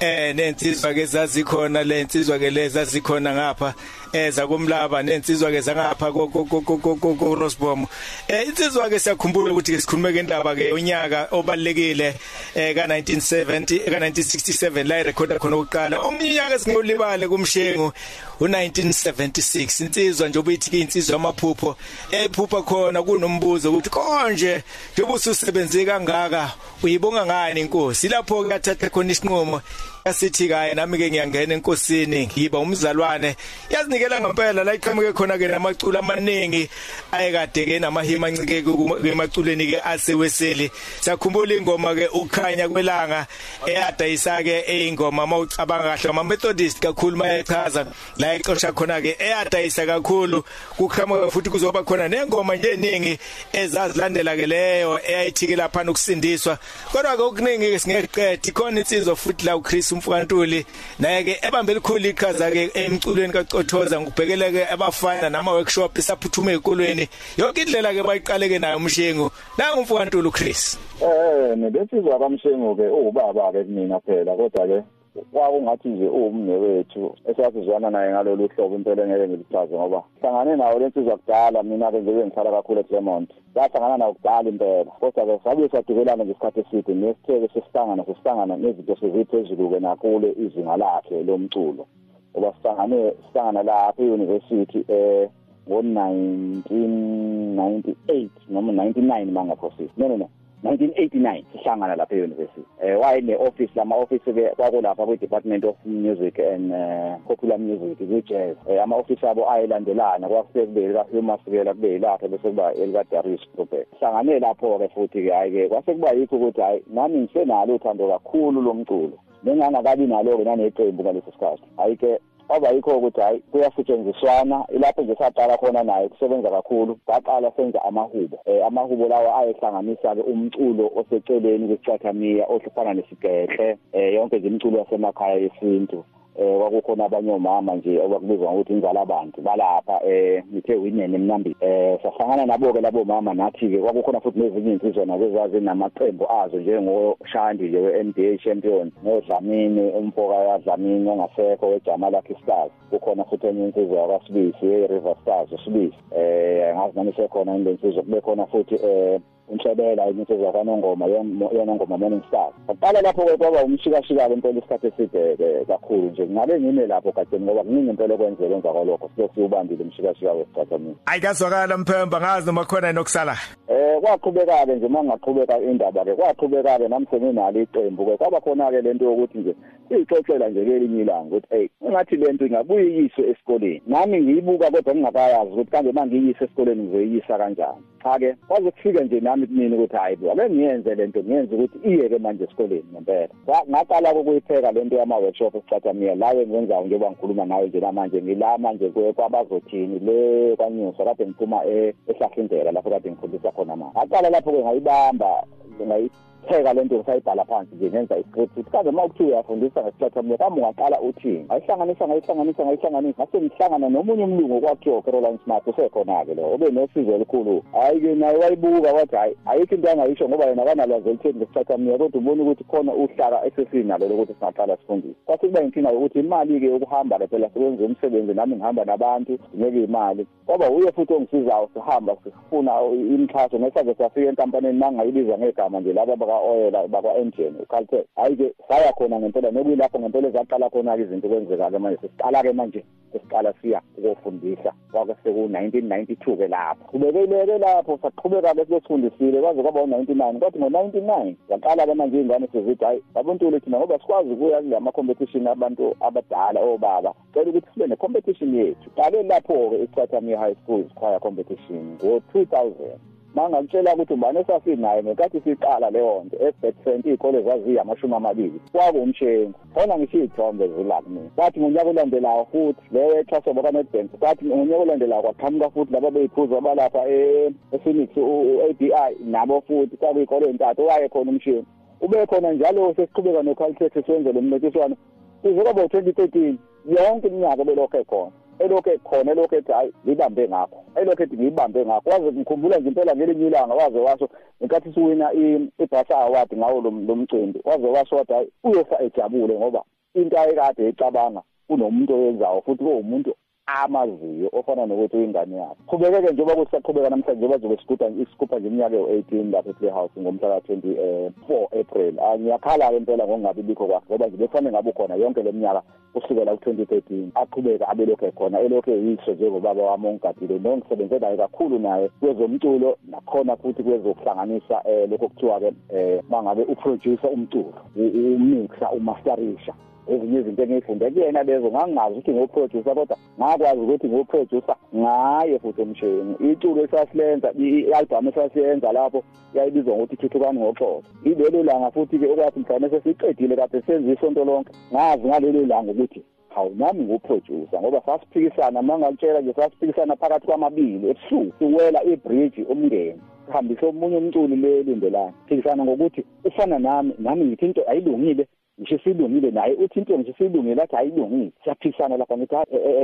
eh 0.00 0.34
nensizwa 0.34 0.94
ke 0.94 1.06
zazikhona 1.06 1.84
le 1.84 2.00
insizwa 2.00 2.38
ke 2.38 2.50
leza 2.50 2.84
zikhona 2.84 3.34
ngapha. 3.34 3.74
Eza 4.12 4.46
kumlaba 4.46 5.02
nensizwa 5.02 5.50
ke 5.50 5.60
zangapha 5.60 6.12
ko 6.12 7.34
Rosbom 7.34 7.86
eh 8.28 8.46
insizwa 8.48 8.88
ke 8.88 8.98
siyakhumbula 8.98 9.52
ukuthi 9.52 9.72
ke 9.72 9.80
sikhulume 9.80 10.12
ke 10.12 10.20
indaba 10.20 10.54
ke 10.54 10.72
unyaka 10.72 11.28
obalekile 11.32 12.14
eh 12.54 12.74
ka 12.74 12.86
1970 12.86 13.84
ka 13.84 13.98
1967 13.98 14.84
la 14.84 15.00
irecorda 15.00 15.38
khona 15.38 15.56
oqala 15.56 16.02
umnyaka 16.02 16.58
singolibale 16.58 17.28
kumshengu 17.28 17.92
u1976 18.40 19.84
insizwa 19.84 20.28
nje 20.28 20.38
obithi 20.38 20.70
ke 20.70 20.80
insizwa 20.80 21.16
amaphupho 21.16 21.76
ephupha 22.10 22.62
khona 22.62 23.02
kunombuzo 23.02 23.70
ukuthi 23.70 23.90
konje 23.90 24.62
njengoba 24.92 25.14
ususebenze 25.14 25.84
kangaka 25.84 26.52
uyibonga 26.82 27.26
ngani 27.26 27.60
inkosi 27.60 28.08
lapho 28.08 28.44
ke 28.44 28.54
athatha 28.54 28.90
khona 28.90 29.12
isinqumo 29.12 29.60
yasithi 30.08 30.48
kaye 30.48 30.74
nami 30.74 30.98
ke 30.98 31.10
ngiyangena 31.10 31.54
enkosini 31.54 32.26
ngiba 32.26 32.58
umzalwane. 32.58 33.36
Yazinikela 33.70 34.20
ngempela 34.20 34.64
la 34.64 34.74
iqhamuke 34.74 35.12
khona 35.12 35.38
ke 35.38 35.48
namaculo 35.48 35.98
amaningi 35.98 36.68
ayekade 37.12 37.64
ke 37.66 37.78
namahima 37.78 38.26
ancike 38.26 38.62
kemaculeni 39.02 39.66
ke 39.70 39.80
aseweseli. 39.84 40.70
Sakhumbula 41.00 41.54
ingoma 41.54 41.94
ke 41.94 42.08
ukukhanya 42.08 42.68
kwelanga 42.68 43.26
eyadayisa 43.66 44.42
ke 44.42 44.64
eyingoma 44.66 45.26
mawucabanga 45.26 45.96
kahle 45.96 46.10
ama 46.10 46.24
Methodist 46.24 46.80
kakhulu 46.80 47.16
mayechaza 47.16 47.86
la 48.16 48.34
ixosha 48.34 48.72
khona 48.72 49.00
ke 49.00 49.16
eyadayisa 49.18 49.86
kakhulu 49.86 50.44
kuqhamuka 50.76 51.30
futhi 51.30 51.50
kuzoba 51.50 51.82
khona 51.82 52.08
nengoma 52.08 52.56
nje 52.56 52.72
eningi 52.72 53.18
ezazilandela 53.52 54.36
ke 54.36 54.46
leyo 54.46 55.00
eyayithi 55.04 55.46
ke 55.46 55.56
lapha 55.56 55.84
nokusindiswa 55.84 56.58
kodwa 56.92 57.16
ke 57.16 57.22
okuningi 57.22 57.70
ke 57.70 57.78
singeqedi 57.78 58.52
khona 58.52 58.80
insizwa 58.80 59.16
futhi 59.16 59.44
la 59.46 59.56
uChris 59.56 59.97
umfukantuli 59.98 60.64
naye 60.98 61.24
ke 61.24 61.38
ebambe 61.42 61.74
likhulu 61.74 62.08
iqhaza 62.08 62.50
ke 62.50 62.70
emculweni 62.74 63.32
kaCothoza 63.32 64.00
ngubhekele 64.00 64.52
ke 64.52 64.62
abafana 64.70 65.30
nama 65.30 65.52
workshop 65.52 65.98
isaphuthuma 65.98 66.52
ezikolweni 66.52 67.08
yonke 67.36 67.62
indlela 67.62 67.92
ke 67.92 68.02
bayiqaleke 68.02 68.58
nayo 68.58 68.76
umshengu. 68.76 69.30
La 69.58 69.74
umfukantuli 69.74 70.28
uChris. 70.28 70.78
Eh 71.02 71.56
nebesizwa 71.56 72.18
kamshengu 72.18 72.76
ke 72.76 72.86
ubaba 72.88 73.52
ke 73.52 73.64
kumina 73.64 74.00
phela 74.00 74.36
kodwa 74.36 74.66
ke 74.66 74.97
kwakungathi 75.32 75.88
nje 75.88 76.08
umne 76.08 76.56
wethu 76.56 77.14
esasizwana 77.30 77.90
naye 77.90 78.10
ngalolu 78.10 78.48
hlobo 78.48 78.74
impela 78.74 79.06
ngeke 79.06 79.28
ngilichaze 79.28 79.76
ngoba 79.76 80.02
hlangane 80.20 80.56
nawo 80.56 80.78
lensizwa 80.78 81.16
kudala 81.16 81.62
mina 81.62 81.92
ke 81.92 82.02
ngibe 82.02 82.26
ngihlala 82.26 82.50
kakhulu 82.50 82.80
eClermont 82.80 83.30
sahlangana 83.54 83.96
nawo 83.96 84.12
kudala 84.12 84.48
impela 84.48 84.90
kodwa 85.00 85.26
ke 85.26 85.38
sabuye 85.44 85.68
sadukelana 85.68 86.24
ngesikhathi 86.24 86.60
eside 86.60 86.94
nesitheke 86.94 87.48
sesihlangana 87.48 88.04
sesihlangana 88.04 88.56
nezinto 88.56 88.96
seziphezulu 88.96 89.70
ke 89.70 89.80
nakule 89.80 90.34
izinga 90.44 90.76
lakhe 90.76 91.22
lomculo. 91.22 91.86
Ngoba 92.32 92.52
sihlangane 92.52 93.12
sihlangana 93.26 93.62
lapha 93.62 94.02
e-university 94.02 94.84
eh 94.88 95.28
ngo 95.68 95.82
1998 95.82 98.28
noma 98.48 98.72
99 98.72 99.30
mangaphosisi 99.30 99.92
no 99.96 100.08
no 100.08 100.16
no. 100.16 100.28
1989 100.64 101.44
sihlangana 101.52 101.96
lapha 101.96 102.16
e-university. 102.16 102.62
Eh 102.82 103.00
wayene 103.00 103.36
office 103.36 103.70
lama 103.74 103.96
office 103.96 104.32
ke 104.32 104.50
kwakulapha 104.56 105.06
kwi 105.06 105.16
department 105.16 105.64
of 105.64 105.76
music 105.84 106.38
and 106.38 106.72
uh, 106.72 107.16
popular 107.26 107.58
music 107.58 107.98
ku 107.98 108.20
jazz 108.26 108.56
eh 108.66 108.82
ama 108.82 108.96
office 108.96 109.26
abo 109.26 109.50
ayilandelana 109.50 110.28
kwafike 110.28 110.66
kube 110.66 110.88
la 110.88 111.02
Humas 111.02 111.40
ke 111.44 111.64
la 111.64 111.74
kube 111.74 111.98
lapha 111.98 112.28
bese 112.28 112.48
kuba 112.48 112.72
elika 112.74 113.04
Darius 113.04 113.40
Group. 113.54 113.74
Hlangane 114.00 114.38
lapho 114.38 114.78
ke 114.78 114.88
futhi 114.88 115.22
ke 115.22 115.30
hayi 115.30 115.52
ke 115.52 115.68
kwase 115.68 115.94
kuba 115.94 116.12
yikho 116.12 116.36
ukuthi 116.36 116.60
hayi 116.60 116.82
nami 116.86 117.18
ngisenalo 117.18 117.74
uthando 117.74 118.08
kakhulu 118.08 118.62
lomculo. 118.62 119.18
Bengangakabi 119.42 120.06
nalo 120.06 120.38
ke 120.38 120.44
naneqembu 120.44 121.02
ngaleso 121.02 121.32
sikhathi. 121.32 121.62
Hayi 121.76 121.96
ke 121.96 122.18
kwaba 122.48 122.70
yikho 122.70 122.90
ukuthi 122.98 123.20
hayi 123.20 123.38
kuyasetshenziswana. 123.52 124.64
Ilapho 124.76 125.02
nje 125.02 125.14
saqala 125.14 125.56
khona 125.56 125.82
naye 125.82 126.08
kusebenza 126.08 126.50
kakhulu 126.50 126.98
saqala 127.06 127.52
senza 127.56 127.84
amahubo. 127.84 128.38
Eh 128.46 128.66
amahubo 128.66 129.08
lawa 129.08 129.38
ayehlanganisa 129.38 130.14
ke 130.14 130.22
umculo 130.22 130.90
oseceleni 130.96 131.66
kwesicathamiya 131.68 132.46
ohlufana 132.46 132.94
nesigehle 132.94 133.78
eh 133.92 134.14
yonke 134.14 134.38
nje 134.38 134.48
imculo 134.48 134.78
yasemakhaya 134.78 135.34
yesintu. 135.34 136.04
Eh 136.36 136.58
kwakukhona 136.58 137.04
abanye 137.04 137.32
omama 137.32 137.74
nje 137.74 138.00
obakubizwa 138.00 138.52
ngokuthi 138.52 138.72
inzala 138.72 139.00
abantu 139.00 139.40
balapha 139.42 140.00
eh 140.06 140.44
ngithe 140.52 140.74
winene 140.74 141.16
emnambi. 141.16 141.56
Eh 141.60 141.98
sahlangana 142.02 142.46
nabo 142.46 142.72
ke 142.72 142.80
labo 142.80 143.04
mama 143.04 143.34
nathi 143.34 143.68
ke 143.68 143.78
kwakukhona 143.78 144.20
futhi 144.20 144.38
nezinye 144.40 144.72
insizwa 144.72 145.06
nakezazi 145.06 145.60
namaqembu 145.60 146.26
azo 146.30 146.56
njengoshandi 146.58 147.68
nje 147.68 147.78
we-NBA 147.78 148.38
champion 148.38 148.92
nodlamini 149.04 149.90
umfoka 149.90 150.34
yadlamini 150.34 151.10
ongasekho 151.10 151.68
wejama 151.68 152.10
lakhe 152.10 152.34
stars. 152.42 152.72
Kukhona 152.90 153.24
futhi 153.24 153.46
enye 153.46 153.64
insizwa 153.64 153.98
yakasibisi 153.98 154.66
we-river 154.66 155.16
stars 155.22 155.52
usibisi. 155.52 155.96
Eh 156.16 156.74
ngazi 156.76 156.96
nami 156.96 157.12
sekhona 157.12 157.56
ile 157.56 157.70
insizwa. 157.70 158.02
Kube 158.02 158.20
khona 158.20 158.46
futhi 158.46 158.74
eh 158.74 159.20
inhlebela 159.52 160.08
insizwa 160.08 160.52
kanongoma 160.52 161.06
yona 161.06 161.74
ngoma 161.74 161.98
morning 161.98 162.22
stars 162.28 162.54
aqala 162.68 163.00
lapho 163.02 163.24
ke 163.24 163.36
kwaba 163.36 163.64
umshikashika 163.64 164.28
impela 164.28 164.58
isikhathi 164.58 164.86
eside 164.86 165.64
kakhulu 165.66 166.10
nje. 166.10 166.26
Ngabe 166.26 166.60
ngime 166.60 166.86
lapho 166.86 167.12
kade 167.12 167.40
ngoba 167.40 167.62
kuningi 167.62 167.90
impela 167.90 168.16
kwenzeka 168.16 168.54
emva 168.54 168.72
kwalokho 168.72 169.10
sibe 169.16 169.28
siubambile 169.34 169.84
umshikashika 169.84 170.32
wesicathamini 170.32 170.96
ayikazwakala 171.06 171.78
mphemba 171.78 172.20
ngazi 172.20 172.46
noma 172.46 172.64
khona 172.64 172.92
nokusala 172.92 173.36
eh 173.68 174.00
kwaqhubeka 174.00 174.66
ke 174.66 174.74
nje 174.74 174.88
mangaqhubeka 174.88 175.58
indaba 175.58 176.04
ke 176.04 176.14
kwaqhubeka 176.14 176.78
ke 176.78 176.88
nami 176.88 177.06
senginalo 177.10 177.60
iqembu 177.60 178.06
ke 178.06 178.16
kwaba 178.16 178.40
khona 178.40 178.70
ke 178.70 178.80
lento 178.80 179.04
yokuthi 179.04 179.38
nje 179.38 179.54
siyixoxela 179.88 180.48
nje 180.48 180.64
kelinye 180.64 181.02
ilanga 181.02 181.36
ukuthi 181.36 181.46
hey 181.50 181.68
ngathi 181.90 182.16
lento 182.16 182.46
ingabuye 182.46 182.86
iyiswe 182.86 183.30
esikoleni. 183.30 183.82
Nami 183.86 184.20
ngiyibuka 184.22 184.70
kodwa 184.70 184.94
ngingakayazi 184.94 185.50
ukuthi 185.52 185.70
kanti 185.70 185.92
mangiyise 185.92 186.44
esikoleni 186.44 186.82
ngizoyisa 186.82 187.38
kanjani. 187.38 187.82
Cha 188.02 188.18
ke 188.18 188.34
kwaze 188.48 188.70
kufike 188.70 189.04
nje 189.04 189.20
nami 189.20 189.46
kumina 189.46 189.76
ukuthi 189.76 189.96
hayi 189.96 190.16
bo 190.16 190.32
ake 190.32 190.50
ngiyenze 190.50 190.94
lento 190.94 191.20
ngiyenze 191.22 191.54
ukuthi 191.54 191.78
iye 191.88 192.08
ke 192.08 192.18
manje 192.18 192.44
esikoleni 192.44 192.84
ngempela. 192.92 193.28
Ngaqala 193.70 194.14
ukuyipheka 194.14 194.72
lento 194.72 194.96
yama 194.96 195.16
workshop 195.16 195.54
esicathamia 195.54 196.14
lawe 196.14 196.46
ngenzayo 196.46 196.86
njengoba 196.86 197.10
ngikhuluma 197.10 197.44
nawe 197.44 197.68
nje 197.68 197.80
namanje 197.80 198.22
ngila 198.22 198.58
manje 198.58 198.88
kwabazothini 198.88 199.98
le 199.98 200.56
kwanyusa 200.56 201.04
kade 201.04 201.26
ngiphuma 201.26 201.64
ehlahlindlela 201.64 202.72
lapho 202.72 202.90
kade 202.90 203.10
ngifundisa 203.10 203.50
khona 203.50 203.76
manje. 203.76 203.98
Ngaqala 203.98 204.30
lapho 204.30 204.52
ke 204.52 204.58
ngayibamba 204.58 205.44
ngayi 205.86 206.10
pheka 206.48 206.72
lento 206.72 206.96
ngisayibhala 206.96 207.44
phansi 207.44 207.74
nje 207.74 207.90
ngenza 207.90 208.18
iscript. 208.18 208.52
Ukuthi 208.52 208.70
kaze 208.70 208.88
uma 208.88 209.02
kuthiwa 209.02 209.28
uyafundisa 209.28 209.82
ngesiplatform 209.82 210.36
kambe 210.36 210.60
ungaqala 210.60 211.00
uthini 211.00 211.46
ayihlanganisa 211.48 212.08
ngayihlanganisa 212.08 212.64
ngayihlanganisa. 212.64 213.22
Ngase 213.22 213.40
ngihlangana 213.40 213.88
nomunye 213.88 214.24
umlungu 214.24 214.56
okwakuthiwa 214.56 215.02
Caroline 215.02 215.38
Smart 215.44 215.66
usekhona-ke 215.66 216.34
lo 216.34 216.52
obe 216.54 216.70
nosizo 216.70 217.14
olukhulu 217.14 217.62
hayi-ke 217.72 218.14
naye 218.14 218.36
wayibuka 218.36 218.92
wathi 218.92 219.16
hayi 219.16 219.34
ayikho 219.46 219.74
into 219.74 219.90
angayisho 219.90 220.28
ngoba 220.28 220.44
yena 220.46 220.64
kanalwazi 220.64 221.08
olutheni 221.08 221.38
ngesiplatform 221.38 221.90
kodwa 221.90 222.20
ubona 222.20 222.42
ukuthi 222.42 222.64
khona 222.64 222.92
uhlaka 222.92 223.46
esesinalo 223.46 224.08
lokuthi 224.08 224.34
singaqala 224.34 224.76
sifundise 224.76 225.14
kwathi 225.26 225.46
kuba 225.46 225.62
inkinga 225.62 225.90
yokuthi 225.90 226.18
imali-ke 226.18 226.66
yokuhamba-ke 226.66 227.26
phela 227.26 227.48
sekwenza 227.48 227.84
umsebenzi 227.84 228.34
nami 228.34 228.56
ngihamba 228.56 228.84
nabantu 228.84 229.38
ngeke 229.56 229.82
imali. 229.84 230.26
Ngoba 230.44 230.70
uye 230.70 230.92
futhi 230.92 231.14
ongisizayo 231.14 231.68
sihamba 231.74 232.16
sifuna 232.24 232.72
imixhaso 232.82 233.58
nesaze 233.58 233.94
safika 233.94 234.28
enkampanini 234.28 234.78
mangayibiza 234.78 235.38
ngegama 235.38 235.80
nje 235.80 235.92
laba 235.92 236.16
baka-oil 236.38 236.88
bakwa-engine 236.88 237.54
ucaltech 237.62 238.06
hhayi-ke 238.16 238.54
saya 238.68 238.92
khona 238.92 239.18
ngempela 239.18 239.50
nokuyilapho 239.50 239.98
ngempela 239.98 240.28
ezaqala 240.28 240.70
khona-ke 240.70 241.02
izinto 241.02 241.28
kwenzeka-ke 241.28 241.78
manje 241.78 241.98
sesiqala-ke 242.00 242.52
manje 242.52 242.84
sesiqala 243.12 243.52
siya 243.62 243.82
ukufundisa 243.98 244.72
kwake 244.92 245.14
seku-nineteen 245.24 245.88
ninety 245.88 246.16
two 246.16 246.36
ke 246.36 246.48
lapho. 246.48 246.84
Qhubekileke 246.92 247.58
lapho 247.58 247.98
saqhubeka-ke 248.02 248.64
silesifundisile 248.64 249.40
kwaze 249.40 249.62
kwaba 249.62 249.82
u-ninety 249.82 250.14
nine 250.14 250.38
kwathi 250.38 250.58
ngo-ninety 250.58 251.00
nine 251.00 251.36
yaqala-ke 251.48 251.94
manje 251.94 252.16
iy'ngane 252.20 252.48
sezithi 252.52 252.84
hhayi 252.84 253.02
babuntuli 253.14 253.60
thina 253.60 253.78
ngoba 253.78 253.98
sikwazi 253.98 254.30
ukuya 254.30 254.62
kula 254.62 254.80
ma-competition 254.80 255.46
abantu 255.46 255.96
abadala 256.00 256.60
obaba 256.60 257.14
cela 257.34 257.50
ukuthi 257.50 257.68
sibe 257.74 257.86
ne-competition 257.86 258.54
yethu. 258.54 258.90
Qale 258.96 259.22
lapho-ke 259.22 259.82
ichathamia 259.82 260.38
high 260.38 260.54
school 260.54 260.84
choir 260.94 261.20
competition 261.20 261.96
ngo-two 261.96 262.46
thousand. 262.46 263.00
Mangalitshela 263.38 263.94
ukuthi 263.94 264.12
ubani 264.12 264.38
esasinayo 264.38 265.02
ngekathi 265.02 265.40
siqala 265.40 265.90
leyo 265.90 266.22
nto 266.26 266.36
ebetfrent 266.46 267.06
iy'kole 267.06 267.42
zaziyi 267.42 267.78
amashumi 267.78 268.14
amabili. 268.14 268.60
Kwakuwumshengu 268.72 269.54
khona 269.74 269.98
ngisho 269.98 270.18
iy'thombe 270.18 270.68
zila 270.68 271.02
kumina 271.02 271.30
kwathi 271.36 271.60
ngonyaka 271.60 271.90
olandelayo 271.90 272.44
futhi 272.52 272.82
leyo 272.92 273.18
exhaso 273.20 273.54
baka-nedbank 273.54 274.10
kwathi 274.20 274.44
ngonyaka 274.44 274.82
olandelayo 274.82 275.22
kwaqhamuka 275.22 275.70
futhi 275.70 275.92
laba 275.92 276.10
bey'phuza 276.10 276.60
balapha 276.60 277.02
e-phoenix 277.08 278.10
u-a 278.16 278.72
b 278.78 278.92
i 278.94 279.14
nabo 279.24 279.60
futhi 279.66 279.96
kwakuy'kole 279.96 280.46
ey'ntathu 280.46 280.82
owaye 280.82 281.08
khona 281.08 281.30
umshengu 281.30 281.66
ube 282.00 282.26
khona 282.26 282.52
njalo 282.52 282.94
sesiqhubeka 282.96 283.42
no-caltex 283.42 283.92
siwenze 284.06 284.32
lo 284.32 284.40
mncintiswano. 284.42 284.96
Kuze 285.42 285.62
kwaba 285.62 285.84
u-twenty 285.84 286.12
thirteen 286.12 286.58
yonke 286.86 287.28
iminyaka 287.28 287.64
belokhu 287.64 287.96
ekhona 287.96 288.32
elokhu 288.58 288.90
ekhona 288.90 289.32
elokhu 289.32 289.54
ethi 289.54 289.72
hayi 289.72 289.92
ngibambe 290.06 290.48
ngakho. 290.48 290.78
Elokhu 291.00 291.22
ethi 291.22 291.36
ngiyibambe 291.36 291.86
ngakho. 291.86 292.10
Waze 292.10 292.32
ngikhumbula 292.32 292.78
nje 292.78 292.88
impela 292.88 293.16
ngelinye 293.16 293.46
ilanga 293.46 293.74
waze 293.74 293.98
washo 293.98 294.28
ngenkathi 294.58 294.92
siwina 294.92 295.32
ibhasa 295.78 296.18
award 296.18 296.50
ngawo 296.56 296.80
lo 296.80 297.16
mcimbi. 297.16 297.60
Waze 297.64 297.86
washo 297.86 298.16
wathi 298.16 298.32
hayi 298.32 298.48
uyofa 298.64 299.02
ejabule 299.02 299.54
ngoba 299.58 299.82
into 300.14 300.40
ayekade 300.40 300.88
ecabanga 300.88 301.42
kunomuntu 301.68 302.14
oyenzayo 302.14 302.62
futhi 302.66 302.84
kuwumuntu 302.84 303.34
amaziyo 303.68 304.48
ofana 304.52 304.86
nokuthi 304.86 305.16
uyingane 305.16 305.56
yakhe 305.56 305.82
qhubekeke 305.86 306.32
njengoba 306.32 306.56
kuthi 306.56 306.70
saqhubeka 306.70 307.10
namhlanje 307.10 307.38
njengoba 307.38 307.58
zobe 307.58 307.76
sigubha 307.76 308.06
isigubha 308.08 308.58
nje 308.58 308.68
iminyaka 308.68 308.96
ewu-eighteen 308.96 309.50
lapha 309.50 309.70
e-playhouse 309.70 310.20
ngomhla 310.20 310.48
ka-twenty 310.48 310.92
um 311.04 311.32
four 311.46 311.68
april 311.80 312.14
ngiyakhala-ke 312.38 312.96
impela 312.96 313.24
ngokungabi 313.24 313.62
bikho 313.62 313.86
kwakhe 313.86 314.06
ngoba 314.08 314.26
nje 314.26 314.36
bekufanele 314.36 314.72
ngabe 314.72 314.90
ukhona 314.90 315.14
yonke 315.14 315.42
le 315.42 315.52
minyaka 315.52 315.82
kusukela 316.12 316.56
ku-twenty 316.56 316.86
thirteen 316.86 317.30
aqhubeka 317.34 317.88
abelokhu 317.88 318.24
ekhona 318.26 318.60
elokhu 318.60 318.90
eyiso 318.90 319.32
njengobaba 319.32 319.82
wami 319.82 320.06
ongigadile 320.08 320.58
nongisebenze 320.58 321.18
naye 321.18 321.36
kakhulu 321.36 321.78
naye 321.78 322.08
kwezomculo 322.20 322.98
nakhona 323.10 323.56
futhi 323.56 323.82
kwezokuhlanganisa 323.82 324.76
um 324.84 325.10
lokho 325.10 325.28
kuthiwa-ke 325.28 325.68
um 325.68 326.20
uma 326.28 326.42
ngabe 326.42 326.62
uproducer 326.62 327.30
umculo 327.30 327.72
umixa 327.96 328.90
umasterisha 328.90 329.74
ezinye 330.12 330.38
izinto 330.40 330.62
engiyifunde 330.62 331.10
kuyena 331.10 331.42
lezo 331.42 331.68
ngangingazi 331.70 332.14
ukuthi 332.14 332.30
ngiwuproducer 332.32 332.94
kodwa 332.94 333.16
ngakwazi 333.38 333.80
ukuthi 333.80 334.06
ngiwuproducer 334.08 334.76
ngaye 334.96 335.58
futhi 335.58 335.82
umsheni 335.82 336.34
iculo 336.50 336.84
esasilenza 336.84 337.48
i-album 337.64 338.28
esasiyenza 338.28 338.92
lapho 338.92 339.22
yayibizwa 339.54 339.96
ngokuthi 339.96 340.16
thuthukani 340.16 340.58
ngoxoxo 340.60 341.10
ilelo 341.24 341.62
langa 341.62 341.90
futhi-ke 341.90 342.26
okwathi 342.32 342.60
mhlawumbe 342.60 342.90
sesiqedile 342.90 343.56
kade 343.56 343.82
senza 343.86 344.12
isonto 344.12 344.44
lonke 344.44 344.72
ngazi 344.92 345.24
ngalelo 345.28 345.66
langa 345.66 345.92
ukuthi 345.92 346.22
hawu 346.48 346.74
nami 346.76 347.02
nguproducer 347.04 347.80
ngoba 347.80 348.00
sasiphikisana 348.06 348.80
uma 348.80 348.98
ngalitshela 348.98 349.40
nje 349.40 349.52
sasiphikisana 349.52 350.16
phakathi 350.16 350.46
kwamabili 350.46 351.10
ebusuku 351.10 351.52
siwela 351.58 352.04
ibridge 352.04 352.62
umngeni 352.72 353.20
sihambise 353.46 353.86
omunye 353.86 354.16
umculi 354.16 354.56
le 354.56 354.82
lindelana 354.82 355.32
phikisana 355.46 355.84
ngokuthi 355.84 356.24
ufana 356.44 356.78
nami 356.78 357.14
nami 357.18 357.44
ngithi 357.44 357.66
into 357.66 357.90
ayilungile 357.90 358.46
ngisho 358.80 358.98
silungile 358.98 359.50
naye 359.50 359.74
uthi 359.74 359.98
into 359.98 360.18
ngisho 360.18 360.34
silungile 360.38 360.82
athi 360.82 360.96
ayilungile 360.96 361.50
siyaphikisana 361.64 362.16
lapha 362.16 362.36
ngithi 362.36 362.56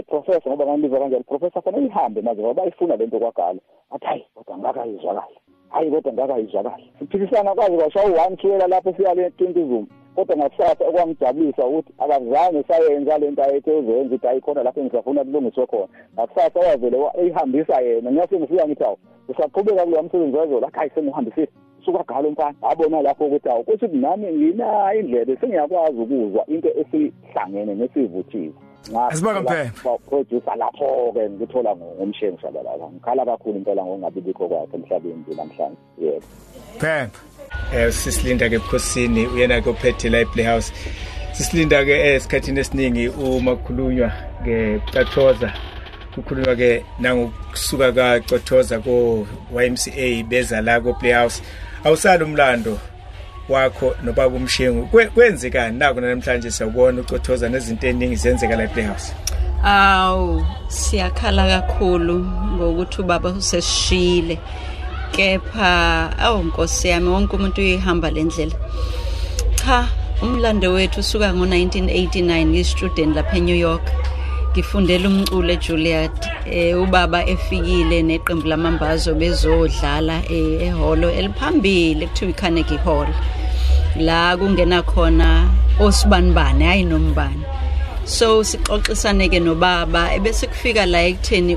professor 0.06 0.48
ngoba 0.52 0.66
ngambiza 0.66 0.98
kanjalo 0.98 1.22
professor 1.22 1.62
fanele 1.62 1.86
ihambe 1.86 2.22
manje 2.22 2.42
ngoba 2.42 2.54
bayifuna 2.54 2.96
lento 2.96 3.18
kwagala. 3.18 3.58
Athi 3.90 4.06
hayi 4.06 4.24
kodwa 4.34 4.58
ngakayizwa 4.58 5.14
kahle 5.14 5.38
hayi 5.68 5.90
kodwa 5.90 6.12
ngakayizwa 6.12 6.62
kahle 6.62 6.84
siphikisana 6.98 7.54
kwaze 7.54 7.76
kwashaya 7.76 8.08
u-one 8.08 8.36
siyela 8.40 8.66
lapho 8.66 8.94
siya 8.96 9.14
le 9.14 9.30
tintizuma 9.30 9.86
kodwa 10.14 10.36
ngakusasa 10.36 10.88
okwangijabulisa 10.88 11.66
ukuthi 11.66 11.92
akazange 11.98 12.62
sayenza 12.68 13.18
lento 13.18 13.42
ayethe 13.42 13.72
uzoyenza 13.72 14.14
ukuthi 14.14 14.26
ayikhona 14.28 14.62
lapho 14.62 14.80
engisafuna 14.80 15.24
kulungiswe 15.24 15.66
khona. 15.66 15.88
Ngakusasa 16.14 16.60
wavele 16.60 16.98
eyihambisa 17.18 17.80
yena 17.80 18.10
ngiyase 18.10 18.38
ngifika 18.38 18.66
ngithi 18.66 18.84
awu 18.84 18.98
usaqhubeka 19.28 19.84
kuloya 19.84 20.02
msebenzi 20.02 20.36
wazola 20.36 20.66
athi 20.66 20.78
hayi 20.78 20.90
sengiwuhambisile. 20.94 21.48
Sukagala 21.84 22.28
umfana 22.28 22.56
abona 22.62 23.02
lapho 23.02 23.26
ukuthi 23.26 23.48
awu 23.48 23.64
kusho 23.64 23.86
ukuthi 23.86 23.98
nami 23.98 24.26
nginayo 24.32 25.00
indlela 25.00 25.36
sengiyakwazi 25.40 25.98
ukuzwa 25.98 26.46
into 26.46 26.68
esihlangene 26.80 27.74
nesivuthiwe. 27.74 28.54
Asibonga 29.10 29.40
Mphembe. 29.40 29.98
producer 30.08 30.56
lapho-ke 30.56 31.30
ngikuthola 31.30 31.76
ngomshengi 31.76 32.38
shabalala 32.40 32.84
ngikhala 32.92 33.24
kakhulu 33.24 33.56
impela 33.58 33.84
ngokungabi 33.84 34.20
bikho 34.20 34.48
kwakhe 34.48 34.76
emhlabeni 34.76 35.14
nje 35.14 35.34
namhlanje. 35.36 35.76
Yebo. 35.98 36.26
Phembe 36.78 37.18
eh 37.74 37.92
sisilinda 37.92 38.48
ke 38.48 38.54
ebukhosini 38.54 39.26
uyena 39.26 39.60
ke 39.60 39.70
ophethe 39.70 40.08
la 40.08 40.20
ePlayhouse 40.20 40.72
sisilinda 41.32 41.84
ke 41.84 42.14
esikhathini 42.14 42.60
esiningi 42.60 43.08
uma 43.08 43.56
kukhulunywa 43.56 44.12
ngecathoza 44.42 45.52
kukhulunywa 46.14 46.56
ke 46.56 46.84
nangokusuka 47.00 47.92
kacothoza 47.92 48.78
ko 48.78 49.26
YMCA 49.50 50.22
beza 50.28 50.60
la 50.60 50.80
ko 50.80 50.90
Playhouse 51.84 52.08
awusala 52.08 52.24
umlando 52.24 52.78
wakho 53.48 53.94
nobaba 54.02 54.36
umshengu. 54.36 54.86
Kwenzekani 54.86 55.78
naku 55.78 56.00
namhlanje 56.00 56.50
siyabona 56.50 57.00
ucothoza 57.00 57.48
nezinto 57.48 57.86
eziningi 57.86 58.16
zenzeka 58.16 58.56
la 58.56 58.64
ePlayhouse 58.64 59.12
Aw 59.62 60.40
siyakhala 60.68 61.46
kakhulu 61.46 62.24
ngokuthi 62.56 63.00
ubaba 63.02 63.30
useshile. 63.30 64.38
Kepha 65.12 66.10
awu 66.18 66.44
Nkosi 66.44 66.88
yami 66.88 67.08
wonke 67.08 67.36
umuntu 67.36 67.60
uyihamba 67.60 68.10
lendlela 68.10 68.56
cha 69.56 69.88
umlando 70.22 70.72
wethu 70.72 71.00
usuka 71.00 71.32
ngo1989 71.32 72.46
ngistudent 72.46 73.16
lapha 73.16 73.36
eNew 73.36 73.56
York. 73.56 73.82
Ngifundela 74.54 75.08
umculo 75.08 75.52
eJuliet 75.52 76.18
eh 76.46 76.78
ubaba 76.82 77.26
efikile 77.26 78.02
neqembu 78.02 78.46
lamambazo 78.48 79.14
bezodlala 79.14 80.22
eh, 80.30 80.62
ehholo 80.62 81.10
eliphambili 81.10 82.06
kuthiwa 82.06 82.30
iCarnegie 82.30 82.78
Hall. 82.78 83.08
La 83.96 84.36
kungena 84.36 84.82
khona 84.82 85.48
osibanibane 85.80 86.64
hayi 86.64 86.84
nombani. 86.84 87.44
So 88.04 88.44
sixoxisane 88.44 89.28
ke 89.28 89.40
nobaba 89.40 90.14
ebese 90.14 90.46
kufika 90.46 90.86
la 90.86 91.02
ekutheni 91.02 91.56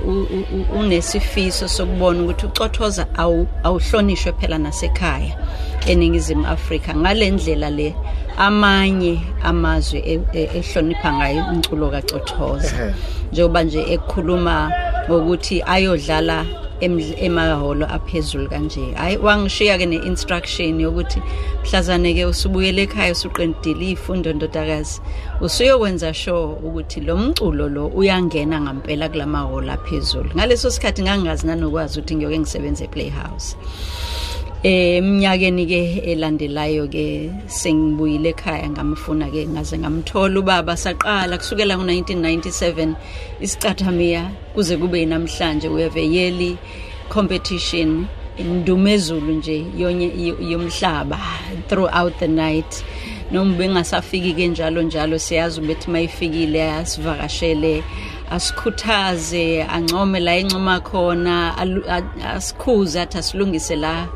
unesifiso 0.80 1.68
sokubona 1.68 2.24
ukuthi 2.24 2.46
ucothoza 2.46 3.06
awu- 3.18 3.48
awuhlonishwe 3.64 4.32
phela 4.32 4.58
nasekhaya 4.58 5.38
eningizimu 5.88 6.48
Afrika. 6.48 6.96
Ngalendlela 6.96 7.70
le 7.70 7.96
amanye 8.38 9.20
amazwe 9.44 10.00
e- 10.06 10.22
e- 10.34 10.50
ehlonipha 10.60 11.14
ngayo 11.14 11.46
umculo 11.52 11.90
kacothoza 11.90 12.94
njengoba 13.32 13.64
nje 13.64 13.82
ekhuluma 13.94 14.72
ngokuthi 15.10 15.64
ayodlala 15.66 16.46
emdl- 16.82 17.18
emahholo 17.18 17.86
aphezulu 17.86 18.50
kanje. 18.50 18.94
Hayi 18.94 19.18
wangishiya 19.18 19.78
ke 19.78 19.86
ne-instruction 19.86 20.80
yokuthi 20.80 21.22
mhlazane 21.64 22.14
ke 22.14 22.26
usubuyele 22.26 22.82
ekhaya 22.84 23.12
usuqendile 23.12 23.92
ifundo 23.92 24.34
ndodakazi 24.34 25.02
usuyokwenza 25.42 26.14
sure 26.14 26.54
ukuthi 26.64 27.02
lo 27.02 27.18
mculo 27.18 27.70
lo 27.70 27.88
uyangena 27.88 28.62
ngampela 28.62 29.10
kulamahholo 29.10 29.72
aphezulu. 29.74 30.30
Ngaleso 30.36 30.70
sikhathi 30.72 31.02
ngangazi 31.02 31.48
nanokwazi 31.48 32.00
ukuthi 32.00 32.16
ngiyoke 32.16 32.40
ngisebenze 32.40 32.84
e-playhouse. 32.84 33.56
Eh 33.58 34.47
eminyakeni 34.64 35.66
ke 35.66 35.82
elandelayo 36.12 36.88
ke 36.90 37.30
sengibuyile 37.48 38.30
ekhaya 38.34 38.70
ngamfuna 38.70 39.30
ke 39.32 39.46
ngaze 39.48 39.78
ngamthola 39.78 40.40
ubaba. 40.40 40.74
Saqala 40.78 41.38
kusukela 41.38 41.76
ngo1997 41.78 42.96
isicathamiya 43.42 44.32
kuze 44.56 44.78
kube 44.78 45.06
namhlanje 45.06 45.68
we 45.70 45.82
have 45.84 45.96
a 45.98 46.04
yearly 46.06 46.58
competition 47.10 48.08
indumezulu 48.38 49.32
nje 49.34 49.66
yonye 49.78 50.12
yo- 50.18 50.38
yomhlaba 50.42 51.20
throughout 51.68 52.18
the 52.20 52.28
night. 52.28 52.84
Noma 53.32 53.54
bengasafiki 53.58 54.34
ke 54.34 54.48
njalo 54.48 54.82
njalo 54.82 55.20
siyazi 55.20 55.62
ukuthi 55.62 55.92
mayifikile 55.92 56.72
asivakashele 56.72 57.84
asikhuthaze 58.32 59.64
ancome 59.64 60.20
la 60.20 60.36
encoma 60.36 60.80
khona 60.80 61.58
asikhuze 62.26 63.02
athi 63.02 63.18
asilungise 63.18 63.76
la 63.76 64.08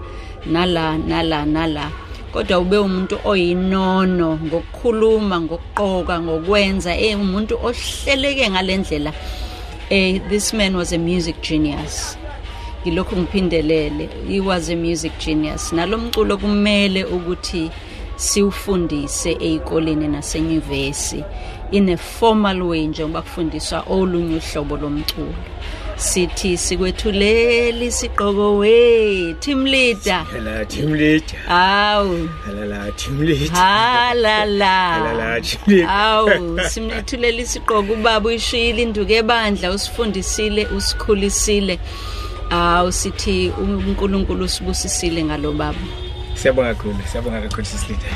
nala 0.45 0.97
nala 0.97 1.45
nala. 1.45 1.91
Kodwa 2.31 2.59
ube 2.59 2.77
umuntu 2.77 3.19
oyinono 3.25 4.39
ngokukhuluma 4.45 5.41
ngokuqoka 5.41 6.19
ngokwenza 6.19 6.97
eh 6.97 7.19
umuntu 7.19 7.55
ohleleke 7.55 8.49
ngalendlela 8.49 9.13
eh 9.89 10.21
this 10.29 10.53
man 10.53 10.75
was 10.75 10.93
a 10.93 10.97
music 10.97 11.41
genius. 11.41 12.17
Ngilokhu 12.81 13.15
ngiphindelele 13.15 14.09
he 14.27 14.39
was 14.39 14.69
a 14.69 14.75
music 14.75 15.11
genius. 15.19 15.73
Nalomculo 15.73 16.37
kumele 16.37 17.03
ukuthi 17.03 17.69
siwufundise 18.15 19.37
eikoleni 19.39 20.07
nasenyuvesi 20.07 21.23
in 21.71 21.89
a 21.89 21.97
formal 21.97 22.61
way 22.61 22.87
njengoba 22.87 23.21
kufundiswa 23.21 23.83
olunye 23.89 24.35
uhlobo 24.35 24.77
lomculo. 24.77 25.33
Sithi 26.01 26.57
sikwethulela 26.57 27.83
isiqoko 27.85 28.57
we 28.57 29.33
team 29.39 29.65
leader 29.65 30.23
Hala 30.31 30.65
team 30.65 30.93
leader. 30.93 31.39
awu 31.49 32.27
Hala 32.45 32.91
team 32.91 33.21
leader. 33.21 33.49
halala 33.55 34.65
Halala, 34.93 35.39
Jimmy. 35.41 35.83
awu 35.83 36.59
simnethulela 36.69 37.41
isiqoko 37.41 37.93
ubaba 37.93 38.29
uyishiyile 38.29 38.81
induku 38.81 39.11
ebandla 39.13 39.71
usifundisile 39.71 40.65
usikhulisile 40.65 41.79
awu 42.49 42.91
sithi 42.91 43.51
uNkulunkulu 43.61 44.45
usibusisile 44.45 45.23
ngalo 45.23 45.51
baba 45.51 45.79
Siyabonga 46.35 46.73
kakhulu. 46.73 46.95
Siyabonga 47.11 47.41
kakhulu 47.41 47.65
sisileader. 47.65 48.09